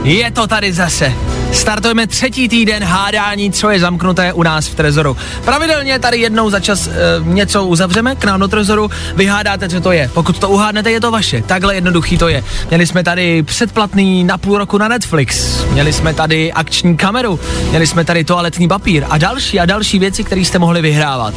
je 0.06 0.30
to 0.30 0.46
tady 0.46 0.72
zase. 0.72 1.12
Startujeme 1.52 2.06
třetí 2.06 2.48
týden 2.48 2.84
hádání, 2.84 3.52
co 3.52 3.70
je 3.70 3.80
zamknuté 3.80 4.32
u 4.32 4.42
nás 4.42 4.66
v 4.66 4.74
Trezoru. 4.74 5.16
Pravidelně 5.44 5.98
tady 5.98 6.18
jednou 6.18 6.50
za 6.50 6.60
čas 6.60 6.86
e, 6.86 6.90
něco 7.22 7.64
uzavřeme 7.64 8.14
k 8.14 8.24
nám 8.24 8.40
do 8.40 8.48
Trezoru, 8.48 8.90
vyhádáte, 9.14 9.68
co 9.68 9.80
to 9.80 9.92
je. 9.92 10.10
Pokud 10.14 10.38
to 10.38 10.48
uhádnete, 10.48 10.90
je 10.90 11.00
to 11.00 11.10
vaše. 11.10 11.42
Takhle 11.42 11.74
jednoduchý 11.74 12.18
to 12.18 12.28
je. 12.28 12.44
Měli 12.68 12.86
jsme 12.86 13.04
tady 13.04 13.42
předplatný 13.42 14.24
na 14.24 14.38
půl 14.38 14.58
roku 14.58 14.78
na 14.78 14.88
Netflix, 14.88 15.64
měli 15.64 15.92
jsme 15.92 16.14
tady 16.14 16.52
akční 16.52 16.96
kameru, 16.96 17.40
měli 17.70 17.86
jsme 17.86 18.04
tady 18.04 18.24
toaletní 18.24 18.68
papír 18.68 19.04
a 19.10 19.18
další 19.18 19.60
a 19.60 19.66
další 19.66 19.98
věci, 19.98 20.24
které 20.24 20.40
jste 20.40 20.58
mohli 20.58 20.82
vyhrávat. 20.82 21.34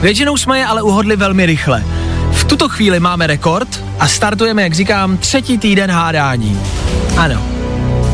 Většinou 0.00 0.36
jsme 0.36 0.58
je 0.58 0.66
ale 0.66 0.82
uhodli 0.82 1.16
velmi 1.16 1.46
rychle. 1.46 1.84
V 2.32 2.44
tuto 2.44 2.68
chvíli 2.68 3.00
máme 3.00 3.26
rekord 3.26 3.84
a 3.98 4.08
startujeme, 4.08 4.62
jak 4.62 4.74
říkám, 4.74 5.16
třetí 5.16 5.58
týden 5.58 5.90
hádání. 5.90 6.60
Ano, 7.16 7.59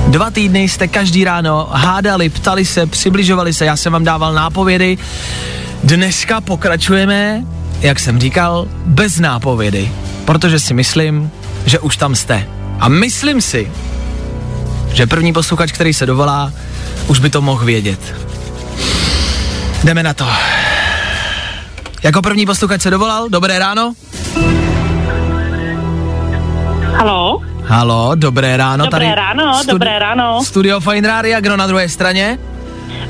Dva 0.07 0.31
týdny 0.31 0.69
jste 0.69 0.89
každý 0.89 1.25
ráno 1.25 1.69
hádali, 1.73 2.29
ptali 2.29 2.65
se, 2.65 2.87
přibližovali 2.87 3.55
se, 3.55 3.65
já 3.65 3.77
jsem 3.77 3.93
vám 3.93 4.05
dával 4.05 4.35
nápovědy. 4.35 4.99
Dneska 5.85 6.41
pokračujeme, 6.41 7.45
jak 7.81 8.01
jsem 8.01 8.21
říkal, 8.21 8.67
bez 8.87 9.19
nápovědy, 9.19 9.93
protože 10.25 10.61
si 10.61 10.75
myslím, 10.75 11.31
že 11.67 11.79
už 11.79 11.97
tam 11.97 12.15
jste. 12.15 12.49
A 12.81 12.89
myslím 12.89 13.41
si, 13.41 13.73
že 14.93 15.07
první 15.07 15.33
posluchač, 15.33 15.73
který 15.73 15.95
se 15.95 16.07
dovolá, 16.07 16.53
už 17.07 17.19
by 17.19 17.31
to 17.31 17.43
mohl 17.43 17.65
vědět. 17.65 18.15
Jdeme 19.85 20.03
na 20.03 20.15
to. 20.15 20.27
Jako 22.03 22.23
první 22.23 22.47
posluchač 22.47 22.83
se 22.83 22.91
dovolal, 22.91 23.29
dobré 23.29 23.59
ráno. 23.59 23.95
Halo? 26.95 27.46
Halo, 27.67 28.15
dobré 28.15 28.57
ráno. 28.57 28.85
Dobré 28.85 29.07
tady 29.07 29.15
ráno, 29.15 29.53
dobré 29.69 29.99
ráno. 29.99 30.45
Studio 30.45 30.81
Fine 30.81 31.09
Radio, 31.09 31.41
kdo 31.41 31.57
na 31.57 31.67
druhé 31.67 31.89
straně? 31.89 32.39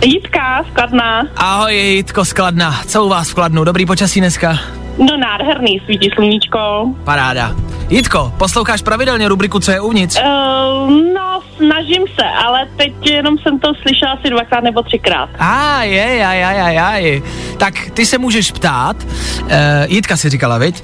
Jitka 0.04 0.64
z 0.70 0.74
Kladna. 0.74 1.26
Ahoj, 1.36 1.74
Jitko 1.76 2.24
z 2.24 2.32
Kladna. 2.32 2.80
Co 2.86 3.04
u 3.04 3.08
vás 3.08 3.30
v 3.30 3.34
Kladnu? 3.34 3.64
Dobrý 3.64 3.86
počasí 3.86 4.20
dneska? 4.20 4.58
No 4.98 5.16
nádherný, 5.16 5.80
svítí 5.84 6.10
sluníčko. 6.14 6.58
Paráda. 7.04 7.52
Jitko, 7.88 8.32
posloucháš 8.38 8.82
pravidelně 8.82 9.28
rubriku 9.28 9.60
Co 9.60 9.70
je 9.70 9.80
uvnitř? 9.80 10.16
Uh, 10.16 10.90
no, 11.14 11.40
snažím 11.56 12.02
se, 12.14 12.24
ale 12.46 12.68
teď 12.76 12.92
jenom 13.10 13.38
jsem 13.38 13.58
to 13.58 13.72
slyšela 13.82 14.12
asi 14.12 14.30
dvakrát 14.30 14.64
nebo 14.64 14.82
třikrát. 14.82 15.28
A 15.38 15.82
je, 15.82 16.26
aj, 16.26 16.44
aj, 16.44 16.60
aj, 16.62 16.78
aj. 16.78 17.22
Tak 17.58 17.90
ty 17.94 18.06
se 18.06 18.18
můžeš 18.18 18.52
ptát, 18.52 18.96
uh, 19.04 19.50
Jitka 19.86 20.16
si 20.16 20.30
říkala, 20.30 20.58
viď? 20.58 20.82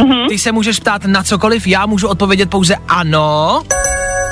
Uh, 0.00 0.28
Ty 0.28 0.38
se 0.38 0.52
můžeš 0.52 0.80
ptát 0.80 1.04
na 1.04 1.22
cokoliv, 1.22 1.66
já 1.66 1.86
můžu 1.86 2.08
odpovědět 2.08 2.50
pouze 2.50 2.76
ano, 2.88 3.62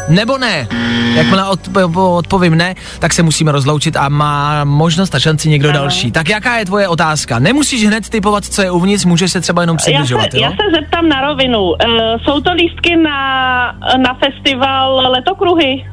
nebo 0.08 0.38
ne. 0.38 0.68
Jakmile 1.14 1.42
odp- 1.42 2.16
odpovím 2.16 2.54
ne, 2.56 2.74
tak 2.98 3.12
se 3.12 3.22
musíme 3.22 3.52
rozloučit 3.52 3.96
a 3.96 4.08
má 4.08 4.64
možnost 4.64 5.14
a 5.14 5.18
šanci 5.18 5.48
někdo 5.48 5.68
Ano. 5.68 5.78
další. 5.78 6.12
Tak 6.12 6.28
jaká 6.28 6.56
je 6.56 6.64
tvoje 6.64 6.88
otázka? 6.88 7.38
Nemusíš 7.38 7.86
hned 7.86 8.08
typovat, 8.08 8.44
co 8.44 8.62
je 8.62 8.70
uvnitř, 8.70 9.04
můžeš 9.04 9.32
se 9.32 9.40
třeba 9.40 9.62
jenom 9.62 9.74
Já 9.74 9.78
přibližovat, 9.78 10.30
se, 10.30 10.38
já 10.40 10.48
jo? 10.48 10.52
se 10.56 10.80
zeptám 10.80 11.08
na 11.08 11.20
rovinu. 11.20 11.60
Uh, 11.60 11.76
jsou 12.24 12.40
to 12.40 12.52
lístky 12.52 12.96
na, 12.96 13.72
na 14.02 14.14
festival 14.14 15.10
Letokruhy? 15.10 15.84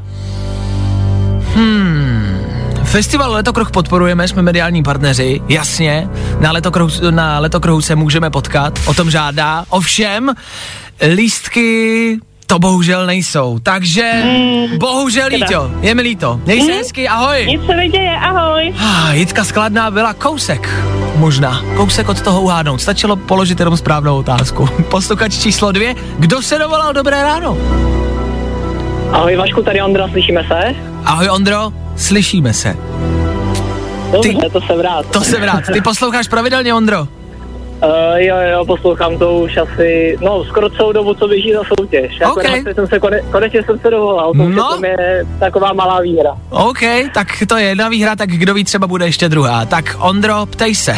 Festival 2.84 3.32
Letokruh 3.32 3.72
podporujeme, 3.72 4.28
jsme 4.28 4.42
mediální 4.42 4.84
partneři, 4.84 5.42
jasně. 5.50 6.10
Na 6.40 6.52
Letokruhu, 6.52 6.90
na 7.12 7.40
Letokruhu 7.40 7.82
se 7.82 7.96
můžeme 7.96 8.30
potkat, 8.30 8.80
o 8.86 8.94
tom 8.94 9.12
žádá. 9.12 9.66
Ovšem, 9.70 10.30
lístky 11.16 12.18
to 12.50 12.60
bohužel 12.60 13.06
nejsou. 13.06 13.60
Takže, 13.64 14.12
bohužel 14.78 15.30
škoda. 15.30 15.46
líto, 15.46 15.72
je 15.82 15.96
mi 15.96 16.02
líto. 16.02 16.40
Měj 16.46 16.62
se 16.62 16.72
Mm. 16.72 16.78
hezky, 16.78 17.08
ahoj. 17.08 17.46
Nic 17.48 17.62
se 17.66 17.76
neděje, 17.76 18.18
ahoj. 18.20 18.74
Ah, 18.80 19.12
Jitka 19.14 19.44
Skladná 19.44 19.92
byla 19.92 20.14
kousek, 20.14 20.70
možná, 21.16 21.62
kousek 21.78 22.10
od 22.10 22.22
toho 22.22 22.42
uhádnout. 22.42 22.82
Stačilo 22.82 23.16
položit 23.16 23.60
jenom 23.60 23.78
správnou 23.78 24.18
otázku. 24.18 24.70
Posluchač 24.90 25.38
číslo 25.38 25.72
dvě, 25.72 25.96
kdo 26.20 26.42
se 26.42 26.58
dovolal 26.60 26.94
dobré 26.94 27.24
ráno? 27.24 27.58
Ahoj 29.12 29.36
Vašku, 29.36 29.62
tady 29.64 29.82
Ondra, 29.82 30.08
slyšíme 30.08 30.44
se? 30.48 30.76
Ahoj 31.06 31.30
Ondro, 31.30 31.72
slyšíme 31.98 32.54
se. 32.54 32.78
Dobře, 34.12 34.30
Ty- 34.30 34.50
to 34.52 34.62
jsem 34.62 34.80
rád. 34.80 35.06
To 35.06 35.22
jsem 35.22 35.44
rád. 35.44 35.64
Ty 35.74 35.82
posloucháš 35.82 36.28
pravidelně, 36.28 36.74
Ondro? 36.74 37.08
Uh, 37.84 38.16
jo, 38.16 38.36
jo, 38.52 38.66
poslouchám 38.66 39.18
to 39.18 39.34
už 39.40 39.58
asi, 39.58 40.18
no, 40.22 40.44
skoro 40.46 40.70
celou 40.70 40.92
dobu, 40.92 41.14
co 41.14 41.28
běží 41.28 41.54
za 41.54 41.62
soutěž. 41.78 42.22
Ok. 42.22 42.38
Akorát 42.46 42.76
jsem 42.76 42.88
se, 42.88 43.00
kone, 43.00 43.22
konečně 43.32 43.64
jsem 43.64 43.80
se 43.80 43.90
dovolal, 43.90 44.32
to, 44.32 44.38
No. 44.38 44.50
no. 44.50 44.78
to 44.78 44.86
je 44.86 45.26
taková 45.40 45.74
malá 45.74 46.02
výhra. 46.02 46.38
OK, 46.50 46.80
tak 47.14 47.28
to 47.48 47.58
je 47.58 47.66
jedna 47.66 47.90
výhra, 47.90 48.16
tak 48.16 48.30
kdo 48.30 48.54
ví, 48.54 48.64
třeba 48.64 48.88
bude 48.88 49.06
ještě 49.06 49.30
druhá. 49.30 49.66
Tak 49.66 49.96
Ondro, 50.00 50.46
ptej 50.46 50.76
se. 50.76 50.96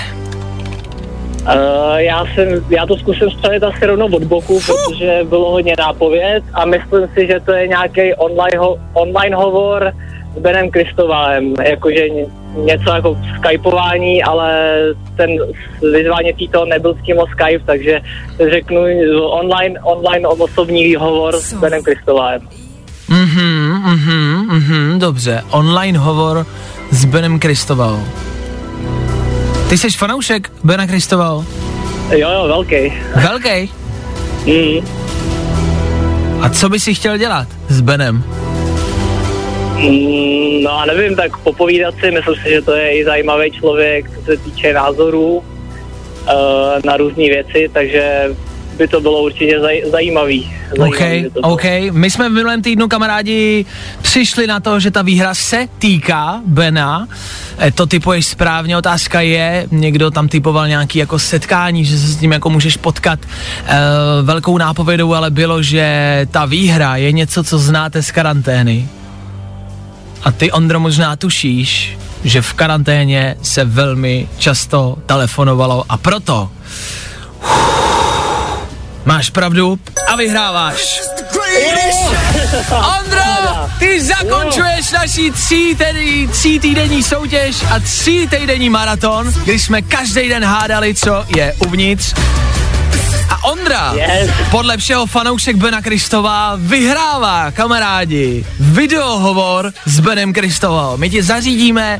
Uh, 1.42 1.96
já, 1.96 2.26
jsem, 2.26 2.66
já 2.70 2.86
to 2.86 2.98
zkusím 2.98 3.32
střelit 3.32 3.64
asi 3.64 3.86
rovnou 3.86 4.06
od 4.16 4.24
boku, 4.24 4.60
protože 4.60 5.20
bylo 5.24 5.52
hodně 5.52 5.74
nápověd 5.80 6.44
a 6.54 6.66
myslím 6.66 7.08
si, 7.14 7.28
že 7.28 7.40
to 7.40 7.52
je 7.52 7.68
nějaký 7.68 8.14
online, 8.14 8.58
ho, 8.58 8.78
online 8.94 9.36
hovor 9.36 9.94
s 10.36 10.40
Benem 10.40 10.72
Kristoválem, 10.72 11.54
jakože 11.64 12.10
ně, 12.10 12.26
něco 12.56 12.90
jako 12.90 13.18
skypování, 13.38 14.24
ale 14.24 14.78
ten 15.18 15.30
vyzvání 15.94 16.34
to 16.52 16.66
nebyl 16.66 16.94
s 16.94 17.06
tím 17.06 17.18
o 17.20 17.28
Skype, 17.28 17.66
takže 17.66 18.02
řeknu 18.52 18.82
online, 19.26 19.80
online 19.84 20.28
osobní 20.28 20.96
hovor 20.96 21.36
s 21.36 21.54
Benem 21.54 21.84
Kristoválem. 21.84 22.42
Mhm, 23.10 23.82
mhm, 23.86 24.48
mhm, 24.50 25.00
dobře. 25.00 25.44
Online 25.50 25.98
hovor 25.98 26.46
s 26.92 27.06
Benem 27.06 27.40
Kristoval. 27.40 28.00
Ty 29.70 29.78
jsi 29.78 29.90
fanoušek 29.90 30.52
Bena 30.64 30.88
Kristoval? 30.88 31.46
Jo, 32.10 32.30
jo, 32.32 32.48
velký. 32.48 32.94
Velký. 33.16 33.72
Mm. 34.46 34.88
A 36.42 36.50
co 36.50 36.70
by 36.70 36.80
si 36.80 36.94
chtěl 36.94 37.18
dělat 37.18 37.48
s 37.70 37.82
Benem? 37.82 38.24
Mm, 39.82 40.64
no 40.64 40.80
a 40.80 40.86
nevím, 40.86 41.16
tak 41.16 41.38
popovídat 41.38 41.96
si, 42.00 42.12
myslím 42.12 42.36
si, 42.36 42.50
že 42.50 42.62
to 42.62 42.72
je 42.72 43.00
i 43.00 43.06
zajímavý 43.06 43.52
člověk, 43.52 44.10
co 44.16 44.26
se 44.26 44.38
týče 44.38 44.74
názorů 44.74 45.36
uh, 45.38 45.44
na 46.86 46.98
různé 46.98 47.24
věci, 47.24 47.70
takže 47.74 48.30
by 48.78 48.88
to 48.88 49.02
bylo 49.02 49.24
určitě 49.24 49.60
zaj, 49.60 49.82
zajímavý. 49.92 50.52
OK, 50.72 50.98
zajímavý 50.98 51.30
bylo. 51.34 51.54
OK. 51.54 51.64
My 51.92 52.12
jsme 52.12 52.30
v 52.30 52.32
minulém 52.32 52.62
týdnu, 52.62 52.88
kamarádi, 52.88 53.66
přišli 54.02 54.48
na 54.48 54.60
to, 54.60 54.80
že 54.80 54.92
ta 54.92 55.02
výhra 55.02 55.34
se 55.34 55.68
týká 55.80 56.42
Bena. 56.46 57.08
E, 57.62 57.72
to 57.72 57.86
typuješ 57.86 58.26
správně, 58.26 58.78
otázka 58.78 59.22
je, 59.22 59.68
někdo 59.72 60.12
tam 60.12 60.28
typoval 60.28 60.68
nějaký 60.68 61.00
jako 61.00 61.20
setkání, 61.20 61.86
že 61.86 61.98
se 61.98 62.08
s 62.08 62.22
ním 62.22 62.32
jako 62.32 62.50
můžeš 62.50 62.78
potkat. 62.78 63.20
E, 63.22 63.78
velkou 64.22 64.58
nápovědou 64.58 65.14
ale 65.14 65.32
bylo, 65.32 65.62
že 65.62 66.28
ta 66.32 66.46
výhra 66.46 66.96
je 66.96 67.12
něco, 67.12 67.44
co 67.44 67.60
znáte 67.60 68.04
z 68.04 68.12
karantény. 68.12 68.90
A 70.24 70.32
ty, 70.32 70.52
Ondro, 70.52 70.80
možná 70.80 71.16
tušíš, 71.16 71.98
že 72.24 72.42
v 72.42 72.54
karanténě 72.54 73.36
se 73.42 73.66
velmi 73.66 74.30
často 74.38 74.98
telefonovalo 75.06 75.86
a 75.90 75.98
proto 75.98 76.50
Máš 79.06 79.30
pravdu 79.30 79.80
a 80.08 80.16
vyhráváš. 80.16 81.02
Ondro, 83.00 83.70
ty 83.80 84.02
zakončuješ 84.02 84.92
naší 84.92 85.32
tří, 85.32 85.76
tedy, 85.76 86.28
tří 86.32 86.60
týdenní 86.60 87.04
soutěž 87.04 87.56
a 87.72 87.80
tří 87.80 88.28
týdenní 88.28 88.70
maraton, 88.70 89.34
kdy 89.44 89.60
jsme 89.60 89.82
každý 89.82 90.30
den 90.30 90.46
hádali, 90.46 90.94
co 90.94 91.26
je 91.36 91.54
uvnitř. 91.68 92.14
A 93.32 93.44
Ondra, 93.44 93.94
Yes. 93.96 94.30
podle 94.52 94.78
všeho 94.78 95.06
fanoušek 95.06 95.56
Bena 95.56 95.82
Kristova 95.82 96.54
vyhrává, 96.56 97.52
kamarádi, 97.52 98.46
videohovor 98.60 99.74
s 99.86 100.00
Benem 100.00 100.34
Kristovou. 100.34 100.98
My 100.98 101.10
ti 101.10 101.24
zařídíme 101.24 102.00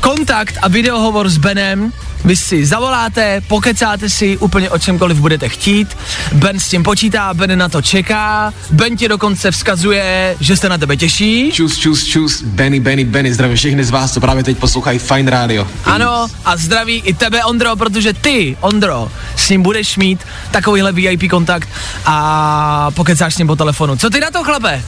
kontakt 0.00 0.58
a 0.62 0.68
videohovor 0.68 1.28
s 1.28 1.38
Benem, 1.38 1.92
vy 2.24 2.36
si 2.36 2.66
zavoláte, 2.66 3.40
pokecáte 3.48 4.10
si 4.10 4.36
úplně 4.36 4.70
o 4.70 4.78
čemkoliv 4.78 5.18
budete 5.18 5.48
chtít, 5.48 5.96
Ben 6.32 6.60
s 6.60 6.68
tím 6.68 6.82
počítá, 6.82 7.34
Ben 7.34 7.58
na 7.58 7.68
to 7.68 7.82
čeká, 7.82 8.52
Ben 8.70 8.96
ti 8.96 9.08
dokonce 9.08 9.50
vzkazuje, 9.50 10.36
že 10.40 10.56
se 10.56 10.68
na 10.68 10.78
tebe 10.78 10.96
těší. 10.96 11.52
Čus, 11.52 11.78
čus, 11.78 12.04
čus, 12.04 12.42
Benny, 12.42 12.80
Benny, 12.80 13.04
Benny, 13.04 13.34
zdravím 13.34 13.56
všechny 13.56 13.84
z 13.84 13.90
vás, 13.90 14.12
co 14.12 14.20
právě 14.20 14.44
teď 14.44 14.58
poslouchají 14.58 14.98
Fine 14.98 15.30
Radio. 15.30 15.68
Ano, 15.84 16.28
a 16.44 16.56
zdraví 16.56 17.02
i 17.04 17.14
tebe, 17.14 17.44
Ondro, 17.44 17.76
protože 17.76 18.12
ty, 18.12 18.56
Ondro, 18.60 19.08
s 19.36 19.48
ním 19.48 19.62
budeš 19.62 19.96
mít 19.96 20.20
takovýhle 20.50 20.92
VIP 20.92 21.30
kontakt 21.30 21.68
a 22.06 22.90
pokecáš 22.90 23.34
s 23.34 23.38
ním 23.38 23.46
po 23.46 23.56
telefonu. 23.56 23.96
Co 23.96 24.10
ty 24.10 24.20
na 24.20 24.30
to, 24.30 24.44
chlape? 24.44 24.82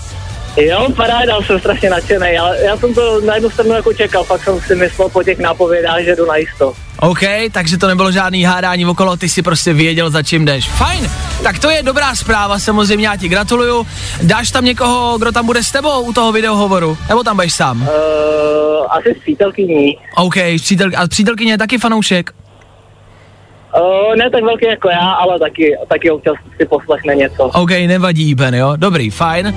Jo, 0.56 0.88
paráda, 0.96 1.42
jsem 1.42 1.60
strašně 1.60 1.90
nadšený, 1.90 2.38
ale 2.38 2.58
já 2.64 2.76
jsem 2.76 2.94
to 2.94 3.20
na 3.20 3.34
jednu 3.34 3.50
stranu 3.50 3.72
jako 3.72 3.92
čekal, 3.92 4.24
fakt 4.24 4.44
jsem 4.44 4.60
si 4.60 4.74
myslel 4.74 5.08
po 5.08 5.22
těch 5.22 5.38
nápovědách, 5.38 6.00
že 6.00 6.16
jdu 6.16 6.26
na 6.26 6.36
jisto. 6.36 6.72
OK, 7.00 7.20
takže 7.52 7.78
to 7.78 7.88
nebylo 7.88 8.12
žádný 8.12 8.44
hádání 8.44 8.86
okolo, 8.86 9.16
ty 9.16 9.28
si 9.28 9.42
prostě 9.42 9.72
věděl, 9.72 10.10
za 10.10 10.22
čím 10.22 10.44
jdeš. 10.44 10.68
Fajn, 10.68 11.10
tak 11.42 11.58
to 11.58 11.70
je 11.70 11.82
dobrá 11.82 12.14
zpráva, 12.14 12.58
samozřejmě 12.58 13.08
já 13.08 13.16
ti 13.16 13.28
gratuluju. 13.28 13.86
Dáš 14.22 14.50
tam 14.50 14.64
někoho, 14.64 15.18
kdo 15.18 15.32
tam 15.32 15.46
bude 15.46 15.62
s 15.62 15.72
tebou 15.72 16.00
u 16.00 16.12
toho 16.12 16.32
videohovoru? 16.32 16.98
Nebo 17.08 17.22
tam 17.22 17.36
budeš 17.36 17.54
sám? 17.54 17.82
Uh, 17.82 17.88
asi 18.88 19.14
s 19.18 19.22
přítelkyní. 19.22 19.98
OK, 20.16 20.34
přítel, 20.56 20.90
a 20.96 21.08
přítelkyně 21.08 21.52
je 21.52 21.58
taky 21.58 21.78
fanoušek? 21.78 22.30
Uh, 23.80 24.16
ne 24.16 24.30
tak 24.30 24.42
velký 24.44 24.66
jako 24.66 24.88
já, 24.88 25.10
ale 25.10 25.38
taky, 25.38 25.76
taky 25.88 26.10
občas 26.10 26.34
si 26.60 26.66
poslechne 26.66 27.14
něco. 27.14 27.44
OK, 27.44 27.70
nevadí, 27.70 28.34
Ben, 28.34 28.54
jo? 28.54 28.72
Dobrý, 28.76 29.10
fajn. 29.10 29.54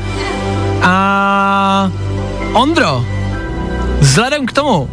A 0.87 1.91
Ondro, 2.53 3.05
vzhledem 3.99 4.45
k 4.45 4.51
tomu, 4.51 4.89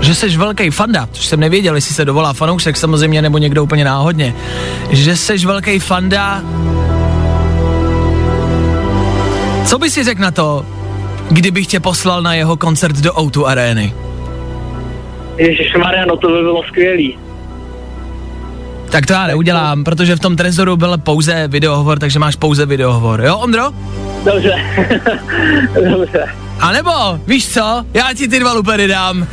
že 0.00 0.14
jsi 0.14 0.36
velký 0.36 0.70
fanda, 0.70 1.08
což 1.12 1.26
jsem 1.26 1.40
nevěděl, 1.40 1.74
jestli 1.74 1.94
se 1.94 2.04
dovolá 2.04 2.32
fanoušek 2.32 2.76
samozřejmě, 2.76 3.22
nebo 3.22 3.38
někdo 3.38 3.64
úplně 3.64 3.84
náhodně, 3.84 4.34
že 4.90 5.16
jsi 5.16 5.46
velký 5.46 5.78
fanda, 5.78 6.42
co 9.66 9.78
by 9.78 9.90
si 9.90 10.04
řekl 10.04 10.22
na 10.22 10.30
to, 10.30 10.66
kdybych 11.30 11.66
tě 11.66 11.80
poslal 11.80 12.22
na 12.22 12.34
jeho 12.34 12.56
koncert 12.56 12.96
do 12.96 13.12
O2 13.12 13.44
arény? 13.44 13.94
Ježíš 15.36 15.74
Maria, 15.78 16.04
no 16.06 16.16
to 16.16 16.28
by 16.28 16.42
bylo 16.42 16.62
skvělý. 16.68 17.18
Tak 18.90 19.06
to 19.06 19.12
já 19.12 19.26
neudělám, 19.26 19.84
protože 19.84 20.16
v 20.16 20.20
tom 20.20 20.36
trezoru 20.36 20.76
byl 20.76 20.98
pouze 20.98 21.48
videohovor, 21.48 21.98
takže 21.98 22.18
máš 22.18 22.36
pouze 22.36 22.66
videohovor, 22.66 23.20
jo 23.20 23.38
Ondro? 23.38 23.70
Dobře. 24.24 24.54
Dobře. 25.90 26.26
A 26.60 26.72
nebo, 26.72 26.90
víš 27.26 27.48
co, 27.52 27.84
já 27.94 28.12
ti 28.14 28.28
ty 28.28 28.38
dva 28.40 28.52
lupeny 28.52 28.88
dám. 28.88 29.26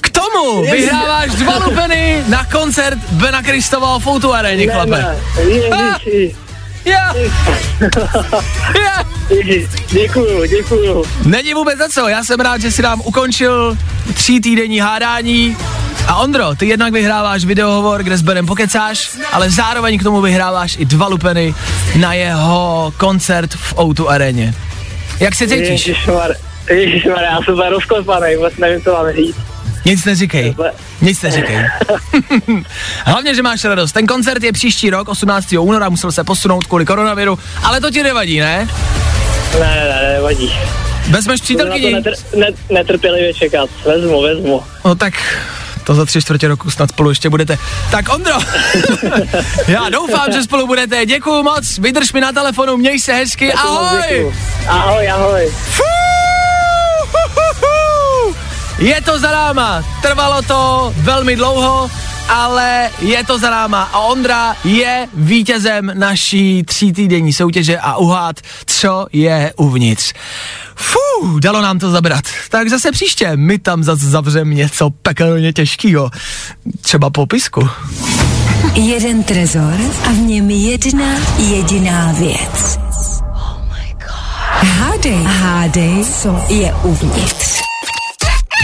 K 0.00 0.10
tomu 0.10 0.62
vyhráváš 0.62 1.30
dva 1.30 1.58
lupeny 1.66 2.22
na 2.28 2.44
koncert 2.44 2.98
Bena 3.10 3.42
Kristova 3.42 3.98
v 3.98 4.02
Foutu 4.02 4.34
aréně, 4.34 4.66
Ne, 4.66 4.72
chlape. 4.72 4.90
ne. 4.90 5.16
Ježiši. 5.42 6.36
Já. 6.84 7.14
Já. 8.84 9.04
Ježiš, 9.30 9.64
děkuju, 9.90 10.44
děkuju. 10.46 11.04
Není 11.24 11.54
vůbec 11.54 11.78
za 11.78 11.88
co, 11.88 12.08
já 12.08 12.24
jsem 12.24 12.40
rád, 12.40 12.60
že 12.60 12.70
si 12.70 12.82
nám 12.82 13.02
ukončil 13.04 13.76
tří 14.14 14.40
týdenní 14.40 14.80
hádání. 14.80 15.56
A 16.08 16.16
Ondro, 16.16 16.54
ty 16.54 16.66
jednak 16.66 16.92
vyhráváš 16.92 17.44
videohovor, 17.44 18.02
kde 18.02 18.18
s 18.18 18.22
Benem 18.22 18.46
pokecáš, 18.46 19.10
ale 19.32 19.50
zároveň 19.50 19.98
k 19.98 20.02
tomu 20.02 20.20
vyhráváš 20.20 20.76
i 20.78 20.84
dva 20.84 21.06
lupeny 21.06 21.54
na 22.00 22.14
jeho 22.14 22.92
koncert 22.96 23.54
v 23.54 23.74
O2 23.74 24.06
aréně. 24.08 24.54
Jak 25.20 25.34
se 25.34 25.48
cítíš? 25.48 25.86
Ježišmar, 25.86 26.30
Ježišmar, 26.70 27.22
já 27.22 27.38
jsem 27.44 27.54
úplně 27.54 27.70
rozklepaný, 27.70 28.36
vůbec 28.36 28.56
nevím, 28.56 28.82
co 28.82 28.92
mám 28.92 29.12
říct. 29.12 29.36
Nic 29.84 30.04
neříkej. 30.04 30.54
Nic 31.00 31.22
neříkej. 31.22 31.56
Hlavně, 33.04 33.34
že 33.34 33.42
máš 33.42 33.64
radost. 33.64 33.92
Ten 33.92 34.06
koncert 34.06 34.42
je 34.42 34.52
příští 34.52 34.90
rok, 34.90 35.08
18. 35.08 35.52
února, 35.60 35.88
musel 35.88 36.12
se 36.12 36.24
posunout 36.24 36.66
kvůli 36.66 36.86
koronaviru, 36.86 37.38
ale 37.62 37.80
to 37.80 37.90
ti 37.90 38.02
nevadí, 38.02 38.40
ne? 38.40 38.68
Ne, 39.60 39.60
ne, 39.60 40.02
ne, 40.02 40.12
nevadí. 40.12 40.52
Vezmeš 41.10 41.40
přítelkyni? 41.40 41.94
netr- 41.94 42.38
net, 42.38 42.54
netrpělivě 42.70 43.34
čekat. 43.34 43.70
Vezmu, 43.86 44.22
vezmu. 44.22 44.62
No 44.84 44.94
tak 44.94 45.14
to 45.88 45.94
za 45.94 46.04
tři 46.04 46.20
čtvrtě 46.20 46.48
roku 46.48 46.70
snad 46.70 46.90
spolu 46.90 47.08
ještě 47.10 47.30
budete. 47.30 47.58
Tak 47.90 48.08
Ondro, 48.14 48.34
já 49.68 49.88
doufám, 49.88 50.32
že 50.32 50.42
spolu 50.42 50.66
budete. 50.66 51.06
Děkuju 51.06 51.42
moc, 51.42 51.78
vydrž 51.78 52.12
mi 52.12 52.20
na 52.20 52.32
telefonu, 52.32 52.76
měj 52.76 53.00
se 53.00 53.12
hezky, 53.12 53.52
ahoj! 53.52 54.02
Děkuju. 54.02 54.34
Ahoj, 54.66 55.10
ahoj. 55.10 55.52
Je 58.78 59.00
to 59.00 59.18
za 59.18 59.30
náma, 59.30 59.84
trvalo 60.02 60.42
to 60.42 60.92
velmi 60.96 61.36
dlouho, 61.36 61.90
ale 62.28 62.90
je 63.00 63.24
to 63.24 63.38
za 63.38 63.50
náma 63.50 63.82
a 63.82 63.98
Ondra 64.00 64.56
je 64.64 65.08
vítězem 65.14 65.92
naší 65.94 66.62
třítýdenní 66.62 67.32
soutěže 67.32 67.78
a 67.78 67.96
uhát, 67.96 68.36
co 68.66 69.06
je 69.12 69.52
uvnitř. 69.56 70.12
Fú, 70.76 71.38
dalo 71.38 71.62
nám 71.62 71.78
to 71.78 71.90
zabrat. 71.90 72.24
Tak 72.50 72.68
zase 72.68 72.92
příště, 72.92 73.36
my 73.36 73.58
tam 73.58 73.84
zase 73.84 74.10
zavřem 74.10 74.50
něco 74.50 74.90
pekelně 74.90 75.52
těžkýho. 75.52 76.10
Třeba 76.80 77.10
popisku. 77.10 77.68
Jeden 78.74 79.22
trezor 79.22 79.74
a 80.04 80.08
v 80.08 80.18
něm 80.18 80.50
jedna 80.50 81.06
jediná 81.38 82.12
věc. 82.12 82.78
Oh 83.34 83.60
my 83.62 83.94
god. 83.94 84.68
Hádej, 84.68 85.22
hádej, 85.24 86.04
co 86.04 86.44
je 86.48 86.74
uvnitř. 86.82 87.60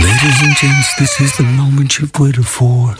Ladies 0.02 0.42
and 0.42 0.60
gents, 0.60 0.88
this 0.98 1.20
is 1.20 1.36
the 1.36 1.42
moment 1.42 1.98
you've 2.00 2.12
waited 2.18 2.46
for. 2.46 2.96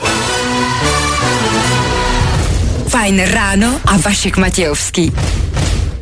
Fajn 2.94 3.22
ráno 3.22 3.80
a 3.86 3.96
Vašek 3.96 4.36
Matějovský. 4.36 5.12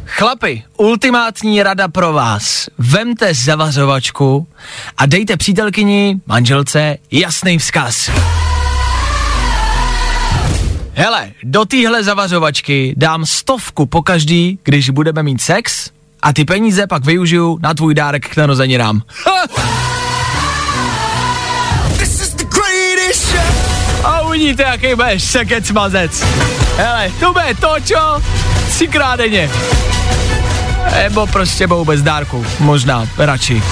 Chlapi, 0.05 0.63
ultimátní 0.77 1.63
rada 1.63 1.89
pro 1.89 2.13
vás. 2.13 2.69
Vemte 2.79 3.35
zavařovačku 3.35 4.49
a 4.99 5.07
dejte 5.07 5.37
přítelkyni, 5.37 6.21
manželce, 6.27 6.97
jasný 7.11 7.59
vzkaz. 7.59 8.11
Hele, 10.95 11.31
do 11.43 11.65
téhle 11.65 12.05
zavařovačky 12.05 12.95
dám 12.97 13.27
stovku 13.27 13.87
po 13.87 14.03
každý, 14.03 14.59
když 14.63 14.91
budeme 14.91 15.23
mít 15.23 15.41
sex 15.41 15.91
a 16.23 16.33
ty 16.33 16.45
peníze 16.45 16.87
pak 16.87 17.05
využiju 17.05 17.59
na 17.63 17.75
tvůj 17.75 17.95
dárek 17.95 18.29
k 18.29 18.37
narozeninám. 18.37 19.03
A 24.05 24.21
uvidíte, 24.21 24.63
jaký 24.63 24.95
budeš 24.95 25.23
sekec 25.23 25.71
mazec. 25.71 26.25
Hele, 26.77 27.11
to 27.21 27.33
bude 27.33 27.55
to, 27.61 27.75
čo? 27.85 28.23
Třikrát 28.69 29.17
denně. 29.17 29.51
Nebo 31.03 31.27
prostě 31.27 31.67
budou 31.67 31.85
bez 31.85 32.03
dárku. 32.03 32.47
Možná, 32.59 33.09
radši. 33.19 33.63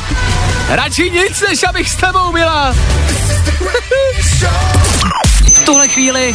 radši 0.68 1.10
nic, 1.10 1.40
než 1.40 1.62
abych 1.68 1.90
s 1.90 1.96
tebou 1.96 2.32
byla. 2.32 2.74
v 5.54 5.64
tuhle 5.64 5.88
chvíli 5.88 6.34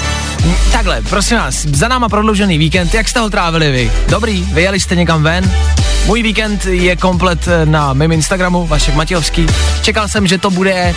Takhle, 0.71 1.01
prosím 1.01 1.37
vás, 1.37 1.65
za 1.65 1.87
náma 1.87 2.09
prodloužený 2.09 2.57
víkend, 2.57 2.93
jak 2.93 3.07
jste 3.07 3.19
ho 3.19 3.29
trávili 3.29 3.71
vy? 3.71 3.91
Dobrý, 4.09 4.43
vyjeli 4.43 4.79
jste 4.79 4.95
někam 4.95 5.23
ven? 5.23 5.51
Můj 6.05 6.23
víkend 6.23 6.65
je 6.65 6.95
komplet 6.95 7.47
eh, 7.47 7.65
na 7.65 7.93
mém 7.93 8.11
Instagramu, 8.11 8.67
Vašek 8.67 8.95
Matějovský. 8.95 9.47
Čekal 9.81 10.07
jsem, 10.07 10.27
že 10.27 10.37
to 10.37 10.51
bude, 10.51 10.95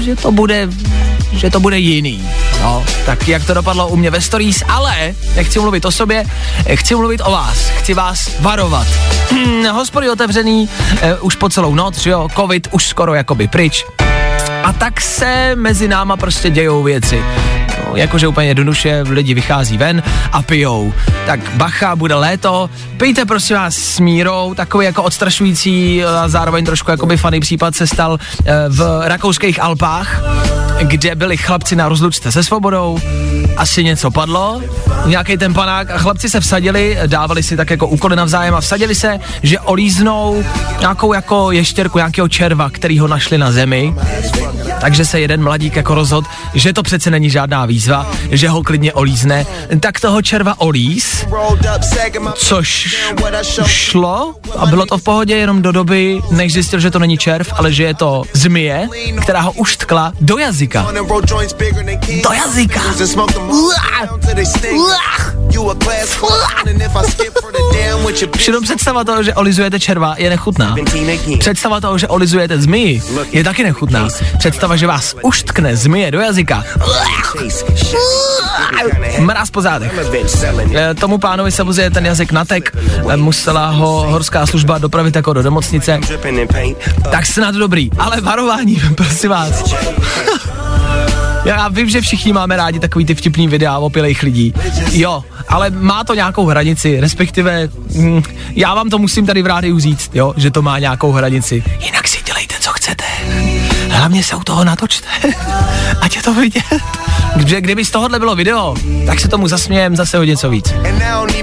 že 0.00 0.16
to 0.16 0.32
bude, 0.32 0.68
že 1.32 1.50
to 1.50 1.60
bude 1.60 1.78
jiný. 1.78 2.28
No, 2.62 2.84
tak 3.06 3.28
jak 3.28 3.44
to 3.44 3.54
dopadlo 3.54 3.88
u 3.88 3.96
mě 3.96 4.10
ve 4.10 4.20
stories, 4.20 4.62
ale 4.68 5.14
nechci 5.36 5.60
mluvit 5.60 5.84
o 5.84 5.90
sobě, 5.90 6.24
eh, 6.66 6.76
chci 6.76 6.94
mluvit 6.94 7.20
o 7.24 7.30
vás, 7.30 7.58
chci 7.58 7.94
vás 7.94 8.30
varovat. 8.40 8.86
Hospody 9.72 10.10
otevřený 10.10 10.68
eh, 11.00 11.20
už 11.20 11.36
po 11.36 11.48
celou 11.48 11.74
noc, 11.74 12.06
jo, 12.06 12.28
covid 12.36 12.68
už 12.70 12.86
skoro 12.86 13.14
jakoby 13.14 13.48
pryč. 13.48 13.99
A 14.64 14.72
tak 14.72 15.00
se 15.00 15.52
mezi 15.54 15.88
náma 15.88 16.16
prostě 16.16 16.50
dějou 16.50 16.82
věci. 16.82 17.22
No, 17.90 17.96
jakože 17.96 18.28
úplně 18.28 18.48
jednoduše 18.48 19.04
lidi 19.08 19.34
vychází 19.34 19.78
ven 19.78 20.02
a 20.32 20.42
pijou. 20.42 20.92
Tak 21.26 21.40
bacha, 21.54 21.96
bude 21.96 22.14
léto, 22.14 22.70
pijte 22.96 23.24
prosím 23.24 23.56
vás 23.56 23.74
s 23.74 24.00
mírou, 24.00 24.54
takový 24.54 24.86
jako 24.86 25.02
odstrašující 25.02 26.04
a 26.04 26.28
zároveň 26.28 26.64
trošku 26.64 26.90
jakoby 26.90 27.16
funny 27.16 27.40
případ 27.40 27.74
se 27.74 27.86
stal 27.86 28.18
eh, 28.46 28.52
v 28.68 29.02
rakouských 29.04 29.62
Alpách, 29.62 30.22
kde 30.82 31.14
byli 31.14 31.36
chlapci 31.36 31.76
na 31.76 31.88
rozlučce 31.88 32.32
se 32.32 32.42
svobodou, 32.42 32.98
asi 33.56 33.84
něco 33.84 34.10
padlo, 34.10 34.62
nějaký 35.06 35.36
ten 35.36 35.54
panák 35.54 35.90
a 35.90 35.98
chlapci 35.98 36.28
se 36.28 36.40
vsadili, 36.40 36.98
dávali 37.06 37.42
si 37.42 37.56
tak 37.56 37.70
jako 37.70 37.86
úkoly 37.86 38.16
navzájem 38.16 38.54
a 38.54 38.60
vsadili 38.60 38.94
se, 38.94 39.18
že 39.42 39.60
olíznou 39.60 40.44
nějakou 40.80 41.12
jako 41.12 41.52
ještěrku, 41.52 41.98
nějakého 41.98 42.28
červa, 42.28 42.70
který 42.70 42.98
ho 42.98 43.08
našli 43.08 43.38
na 43.38 43.52
zemi. 43.52 43.94
Takže 44.80 45.04
se 45.04 45.20
jeden 45.20 45.42
mladík 45.42 45.76
jako 45.76 45.94
rozhod, 45.94 46.24
že 46.54 46.72
to 46.72 46.82
přece 46.82 47.10
není 47.10 47.30
žádná 47.30 47.66
výzva, 47.66 48.10
že 48.30 48.48
ho 48.48 48.62
klidně 48.62 48.92
olízne, 48.92 49.46
tak 49.80 50.00
toho 50.00 50.22
červa 50.22 50.54
olíz, 50.58 51.26
což 52.34 52.96
šlo 53.66 54.34
a 54.56 54.66
bylo 54.66 54.86
to 54.86 54.98
v 54.98 55.02
pohodě 55.02 55.36
jenom 55.36 55.62
do 55.62 55.72
doby, 55.72 56.20
než 56.30 56.52
zjistil, 56.52 56.80
že 56.80 56.90
to 56.90 56.98
není 56.98 57.18
červ, 57.18 57.52
ale 57.56 57.72
že 57.72 57.84
je 57.84 57.94
to 57.94 58.22
zmije, 58.32 58.88
která 59.22 59.40
ho 59.40 59.52
uštkla 59.52 60.12
do 60.20 60.38
jazyka. 60.38 60.86
Do 62.22 62.32
jazyka. 62.32 62.80
Už 63.48 65.39
jenom 68.46 68.62
představa 68.62 69.04
toho, 69.04 69.22
že 69.22 69.34
olizujete 69.34 69.80
červa, 69.80 70.14
je 70.18 70.30
nechutná. 70.30 70.76
Představa 71.38 71.80
toho, 71.80 71.98
že 71.98 72.08
olizujete 72.08 72.58
zmiji, 72.60 73.02
je 73.30 73.44
taky 73.44 73.62
nechutná. 73.64 74.08
Představa, 74.38 74.76
že 74.76 74.86
vás 74.86 75.14
uštkne 75.22 75.76
zmije 75.76 76.10
do 76.10 76.20
jazyka. 76.20 76.64
Mráz 79.18 79.50
po 79.50 79.62
zádech. 79.62 79.92
Eh, 80.74 80.94
Tomu 80.94 81.18
pánovi 81.18 81.52
se 81.52 81.62
vozuje 81.62 81.90
ten 81.90 82.06
jazyk 82.06 82.32
natek, 82.32 82.76
eh, 83.10 83.16
musela 83.16 83.70
ho 83.70 84.06
horská 84.10 84.46
služba 84.46 84.78
dopravit 84.78 85.16
jako 85.16 85.32
do 85.32 85.42
nemocnice. 85.42 86.00
Tak 87.10 87.26
snad 87.26 87.54
dobrý, 87.54 87.90
ale 87.98 88.20
varování, 88.20 88.82
prosím 88.96 89.30
vás. 89.30 89.74
Já 91.44 91.68
vím, 91.68 91.90
že 91.90 92.00
všichni 92.00 92.32
máme 92.32 92.56
rádi 92.56 92.78
takový 92.78 93.04
ty 93.04 93.14
vtipný 93.14 93.48
videa 93.48 93.78
opilých 93.78 94.22
lidí. 94.22 94.54
Jo, 94.92 95.24
ale 95.48 95.70
má 95.70 96.04
to 96.04 96.14
nějakou 96.14 96.46
hranici, 96.46 97.00
respektive 97.00 97.68
mm, 97.94 98.22
já 98.54 98.74
vám 98.74 98.90
to 98.90 98.98
musím 98.98 99.26
tady 99.26 99.42
v 99.42 99.46
rádiu 99.46 99.78
říct, 99.78 100.10
jo, 100.14 100.34
že 100.36 100.50
to 100.50 100.62
má 100.62 100.78
nějakou 100.78 101.12
hranici. 101.12 101.62
Jinak 101.80 102.08
si 102.08 102.18
dělejte, 102.26 102.54
co 102.60 102.70
chcete. 102.70 103.04
Hlavně 103.90 104.24
se 104.24 104.36
u 104.36 104.40
toho 104.44 104.64
natočte, 104.64 105.06
ať 106.00 106.16
je 106.16 106.22
to 106.22 106.34
vidět. 106.34 106.64
Protože 107.34 107.60
kdyby 107.60 107.84
z 107.84 107.90
tohohle 107.90 108.18
bylo 108.18 108.36
video, 108.36 108.74
tak 109.06 109.20
se 109.20 109.28
tomu 109.28 109.48
zasmějem 109.48 109.96
zase 109.96 110.18
o 110.18 110.24
něco 110.24 110.50
víc. 110.50 110.74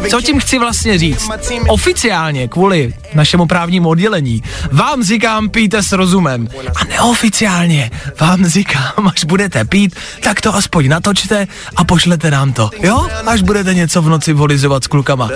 Co 0.10 0.21
tím 0.21 0.39
chci 0.39 0.60
vlastně 0.60 0.97
říct? 0.97 1.29
Oficiálně, 1.67 2.47
kvůli 2.47 2.93
našemu 3.13 3.45
právnímu 3.45 3.89
oddělení, 3.89 4.43
vám 4.71 5.03
říkám 5.03 5.49
pijte 5.49 5.83
s 5.83 5.91
rozumem. 5.91 6.47
A 6.75 6.83
neoficiálně 6.83 7.91
vám 8.19 8.45
říkám, 8.45 9.07
až 9.13 9.23
budete 9.23 9.65
pít, 9.65 9.95
tak 10.23 10.41
to 10.41 10.55
aspoň 10.55 10.88
natočte 10.89 11.47
a 11.75 11.83
pošlete 11.83 12.31
nám 12.31 12.53
to. 12.53 12.69
Jo? 12.79 13.07
Až 13.25 13.41
budete 13.41 13.73
něco 13.73 14.01
v 14.01 14.10
noci 14.10 14.33
volizovat 14.33 14.83
s 14.83 14.88
klukama. 14.88 15.29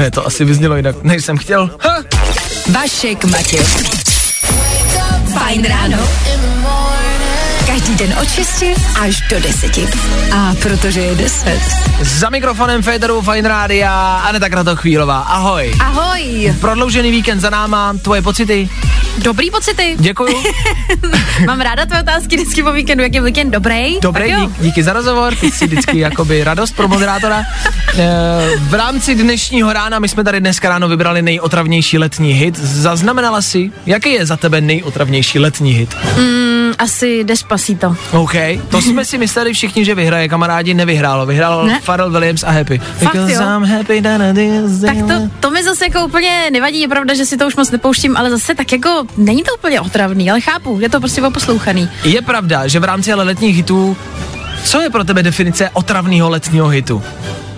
Je 0.00 0.10
to 0.10 0.26
asi 0.26 0.44
vyznělo 0.44 0.76
jinak, 0.76 1.02
než 1.02 1.24
jsem 1.24 1.38
chtěl. 1.38 1.70
Ha! 1.80 2.02
Vašek 2.72 3.24
Matějovský. 3.24 4.11
Fajn 5.32 5.64
ráno. 5.64 6.51
Každý 7.82 8.06
den 8.06 8.18
od 8.22 8.28
6 8.28 8.64
až 9.00 9.20
do 9.30 9.40
10. 9.40 9.78
A 10.32 10.54
protože 10.62 11.00
je 11.00 11.14
10. 11.14 11.60
Za 12.00 12.30
mikrofonem 12.30 12.82
Federu 12.82 13.22
Fine 13.22 13.48
Rádia 13.48 14.22
Aneta 14.24 14.48
Kratochvílová. 14.48 15.18
Ahoj. 15.18 15.72
Ahoj. 15.80 16.54
Prodloužený 16.60 17.10
víkend 17.10 17.40
za 17.40 17.50
náma, 17.50 17.94
tvoje 18.02 18.22
pocity? 18.22 18.68
Dobrý 19.18 19.50
pocity. 19.50 19.96
Děkuju. 19.98 20.42
Mám 21.46 21.60
ráda 21.60 21.86
tvoje 21.86 22.02
otázky 22.02 22.36
vždycky 22.36 22.62
po 22.62 22.72
víkendu, 22.72 23.02
jak 23.02 23.14
je 23.14 23.22
víkend 23.22 23.50
dobrý. 23.50 24.00
Dobrý, 24.00 24.34
dík, 24.34 24.50
díky 24.60 24.82
za 24.82 24.92
rozhovor, 24.92 25.34
ty 25.34 25.50
jsi 25.50 25.66
vždycky 25.66 25.98
jakoby 26.08 26.44
radost 26.44 26.76
pro 26.76 26.88
moderátora. 26.88 27.42
E, 27.98 28.04
v 28.58 28.74
rámci 28.74 29.14
dnešního 29.14 29.72
rána, 29.72 29.98
my 29.98 30.08
jsme 30.08 30.24
tady 30.24 30.40
dneska 30.40 30.68
ráno 30.68 30.88
vybrali 30.88 31.22
nejotravnější 31.22 31.98
letní 31.98 32.32
hit. 32.32 32.58
Zaznamenala 32.58 33.42
si, 33.42 33.70
jaký 33.86 34.12
je 34.12 34.26
za 34.26 34.36
tebe 34.36 34.60
nejotravnější 34.60 35.38
letní 35.38 35.72
hit? 35.72 35.96
Mm, 36.16 36.61
asi 36.78 37.24
Despacito. 37.24 37.96
OK, 38.12 38.34
to 38.68 38.82
jsme 38.82 39.04
si 39.04 39.18
mysleli 39.18 39.52
všichni, 39.52 39.84
že 39.84 39.94
vyhraje, 39.94 40.28
kamarádi, 40.28 40.74
nevyhrálo. 40.74 41.26
Vyhrál 41.26 41.66
Ne. 41.66 41.80
Pharrell 41.84 42.10
Williams 42.10 42.42
a 42.42 42.50
Happy. 42.50 42.78
Fakt, 42.78 43.12
Because 43.12 43.32
jo? 43.32 43.40
I'm 43.40 43.64
happy 43.64 44.02
that 44.02 44.20
Tak 44.86 44.96
to, 44.96 45.28
to 45.40 45.50
mi 45.50 45.64
zase 45.64 45.84
jako 45.84 46.06
úplně 46.06 46.50
nevadí, 46.52 46.80
je 46.80 46.88
pravda, 46.88 47.14
že 47.14 47.26
si 47.26 47.36
to 47.36 47.46
už 47.46 47.56
moc 47.56 47.70
nepouštím, 47.70 48.16
ale 48.16 48.30
zase 48.30 48.54
tak 48.54 48.72
jako 48.72 49.04
není 49.16 49.42
to 49.42 49.54
úplně 49.54 49.80
otravný, 49.80 50.30
ale 50.30 50.40
chápu, 50.40 50.78
je 50.80 50.88
to 50.88 51.00
prostě 51.00 51.22
oposlouchaný. 51.22 51.88
Je 52.04 52.22
pravda, 52.22 52.66
že 52.66 52.80
v 52.80 52.84
rámci 52.84 53.12
ale 53.12 53.24
letních 53.24 53.56
hitů, 53.56 53.96
co 54.64 54.80
je 54.80 54.90
pro 54.90 55.04
tebe 55.04 55.22
definice 55.22 55.70
otravného 55.72 56.30
letního 56.30 56.68
hitu? 56.68 57.02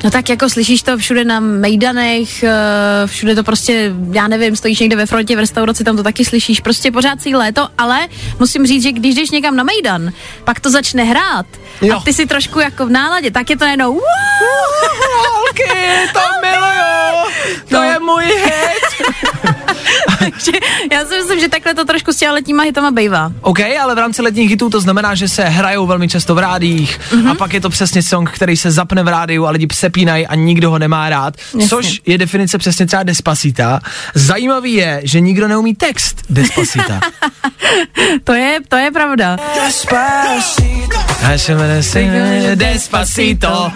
No 0.04 0.10
tak 0.10 0.28
jako 0.28 0.50
slyšíš 0.50 0.82
to 0.82 0.98
všude 0.98 1.24
na 1.24 1.40
mejdanech, 1.40 2.42
eh, 2.42 2.52
všude 3.06 3.34
to 3.34 3.44
prostě, 3.44 3.92
já 4.12 4.28
nevím, 4.28 4.56
stojíš 4.56 4.80
někde 4.80 4.96
ve 4.96 5.06
frontě 5.06 5.36
v 5.36 5.38
restauraci, 5.38 5.84
tam 5.84 5.96
to 5.96 6.02
taky 6.02 6.24
slyšíš, 6.24 6.60
prostě 6.60 6.92
pořád 6.92 7.22
si 7.22 7.34
léto, 7.34 7.68
ale 7.78 8.08
musím 8.38 8.66
říct, 8.66 8.82
že 8.82 8.92
když 8.92 9.14
jdeš 9.14 9.30
někam 9.30 9.56
na 9.56 9.64
mejdan, 9.64 10.12
pak 10.44 10.60
to 10.60 10.70
začne 10.70 11.04
hrát 11.04 11.46
Jo. 11.82 11.96
a 11.96 12.00
ty 12.00 12.12
si 12.12 12.26
trošku 12.26 12.60
jako 12.60 12.86
v 12.86 12.90
náladě, 12.90 13.30
tak 13.30 13.50
je 13.50 13.56
to 13.56 13.64
jenom 13.64 13.94
"Wow!" 13.94 14.02
Holky, 15.30 15.80
to 16.12 16.20
miluju, 16.42 16.93
to 17.68 17.76
No. 17.76 17.82
je 17.82 17.98
můj 17.98 18.24
hit. 18.24 19.08
Takže 20.18 20.52
já 20.92 21.04
si 21.04 21.14
myslím, 21.16 21.40
že 21.40 21.48
takhle 21.48 21.74
to 21.74 21.84
trošku 21.84 22.12
s 22.12 22.16
těma 22.16 22.32
letníma 22.32 22.62
hitama 22.62 22.90
bejvá. 22.90 23.32
OK, 23.40 23.60
ale 23.82 23.94
v 23.94 23.98
rámci 23.98 24.22
letních 24.22 24.50
hitů 24.50 24.70
to 24.70 24.80
znamená, 24.80 25.14
že 25.14 25.28
se 25.28 25.44
hrajou 25.44 25.86
velmi 25.86 26.08
často 26.08 26.34
v 26.34 26.38
rádiích 26.38 27.00
mm-hmm. 27.10 27.30
a 27.30 27.34
pak 27.34 27.52
je 27.52 27.60
to 27.60 27.70
přesně 27.70 28.02
song, 28.02 28.30
který 28.30 28.56
se 28.56 28.70
zapne 28.70 29.02
v 29.02 29.08
rádiu 29.08 29.46
a 29.46 29.50
lidi 29.50 29.66
přepínají 29.66 30.26
a 30.26 30.34
nikdo 30.34 30.70
ho 30.70 30.78
nemá 30.78 31.08
rád, 31.08 31.34
Jasně. 31.54 31.68
což 31.68 32.00
je 32.06 32.18
definice 32.18 32.58
přesně 32.58 32.86
třeba 32.86 33.02
Despacita. 33.02 33.80
Zajímavý 34.14 34.72
je, 34.72 35.00
že 35.04 35.20
nikdo 35.20 35.48
neumí 35.48 35.74
text 35.74 36.22
Despacita. 36.30 37.00
To 38.24 38.32
je, 38.32 38.58
to 38.68 38.76
je 38.76 38.90
pravda. 38.90 39.36
Despacito, 39.64 40.98
Despacito, 41.28 42.54
Despacito, 42.54 43.72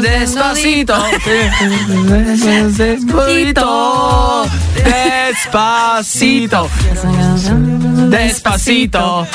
Despacito, 0.00 0.94
Despacito, 8.10 9.26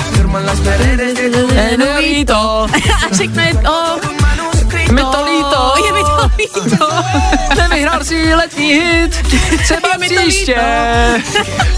Enojito, 1.56 2.68
A 3.06 3.14
všechno 3.14 3.42
je, 3.42 3.54
oh, 3.54 4.00
mi 4.92 5.02
to 5.02 5.26
líto, 5.26 5.74
je 5.86 5.94
mi 5.94 6.00
to 6.04 6.32
líto. 6.38 6.88
nevyhrál 7.58 8.04
si 8.04 8.34
letní 8.34 8.74
hit, 8.74 9.24
třeba 9.64 9.90
Je 9.90 10.10
to 10.10 10.16
příště, 10.22 10.62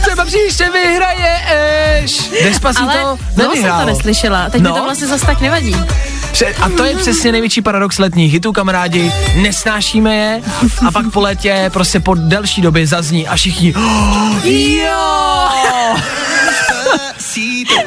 třeba 0.01 0.25
příště 0.25 0.69
vyhraješ. 0.69 2.29
Despacito 2.43 2.89
Ale 2.89 3.17
znovu 3.33 3.55
jsem 3.55 3.71
to 3.79 3.85
neslyšela, 3.85 4.49
teď 4.49 4.61
no. 4.61 4.69
No. 4.69 4.75
mi 4.75 4.79
to 4.79 4.85
vlastně 4.85 5.07
zase 5.07 5.25
tak 5.25 5.41
nevadí. 5.41 5.75
A 6.61 6.69
to 6.69 6.83
je 6.83 6.95
přesně 6.95 7.31
největší 7.31 7.61
paradox 7.61 7.99
letních 7.99 8.33
hitů, 8.33 8.51
kamarádi. 8.51 9.11
Nesnášíme 9.35 10.15
je 10.15 10.41
a 10.87 10.91
pak 10.91 11.11
po 11.11 11.21
létě 11.21 11.69
prostě 11.73 11.99
po 11.99 12.15
delší 12.15 12.61
době 12.61 12.87
zazní 12.87 13.27
a 13.27 13.35
všichni 13.35 13.73
oh, 13.75 14.45
jo! 14.45 15.95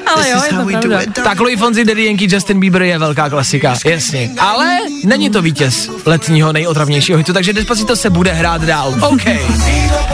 Ale 0.06 0.30
jo, 0.30 0.40
je 0.44 0.50
to 0.50 0.66
pravda. 0.66 1.00
Tak 1.24 1.40
Louis 1.40 1.58
Fonzi, 1.58 1.84
Daddy 1.84 2.04
Yankee, 2.04 2.28
Justin 2.34 2.60
Bieber 2.60 2.82
je 2.82 2.98
velká 2.98 3.30
klasika, 3.30 3.74
jasně. 3.84 4.30
Ale 4.38 4.78
není 5.04 5.30
to 5.30 5.42
vítěz 5.42 5.90
letního 6.04 6.52
nejotravnějšího 6.52 7.18
hitu, 7.18 7.32
takže 7.32 7.52
Despacito 7.52 7.96
se 7.96 8.10
bude 8.10 8.32
hrát 8.32 8.62
dál. 8.62 8.94
OK. 9.00 9.26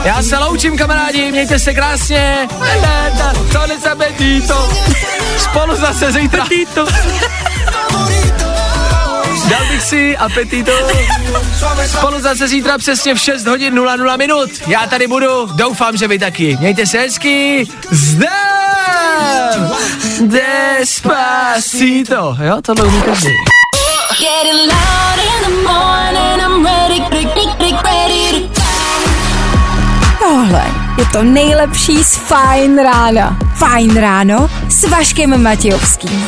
Já 0.03 0.23
se 0.23 0.37
loučím, 0.37 0.77
kamarádi, 0.77 1.31
mějte 1.31 1.59
se 1.59 1.73
krásně. 1.73 2.47
Spolu 5.37 5.75
zase 5.75 6.11
zítra. 6.11 6.45
Dal 9.49 9.65
bych 9.71 9.81
si 9.81 10.17
apetito. 10.17 10.71
Spolu 11.97 12.19
zase 12.19 12.47
zítra 12.47 12.77
přesně 12.77 13.15
v 13.15 13.19
6 13.19 13.47
hodin 13.47 13.75
00 13.75 14.17
minut. 14.17 14.49
Já 14.67 14.87
tady 14.87 15.07
budu, 15.07 15.45
doufám, 15.45 15.97
že 15.97 16.07
vy 16.07 16.19
taky. 16.19 16.57
Mějte 16.59 16.85
se 16.85 16.97
hezky. 16.97 17.67
Zdar! 17.91 18.29
Despacito. 20.21 22.35
Jo, 22.43 22.61
tohle 22.61 22.85
umí 22.85 23.01
každý. 23.01 23.29
Tohle 30.19 30.63
je 30.97 31.05
to 31.05 31.23
nejlepší 31.23 32.03
z 32.03 32.15
Fajn 32.15 32.77
rána. 32.83 33.37
Fajn 33.55 33.97
ráno 33.97 34.49
s 34.69 34.89
Vaškem 34.89 35.43
Matějovským. 35.43 36.27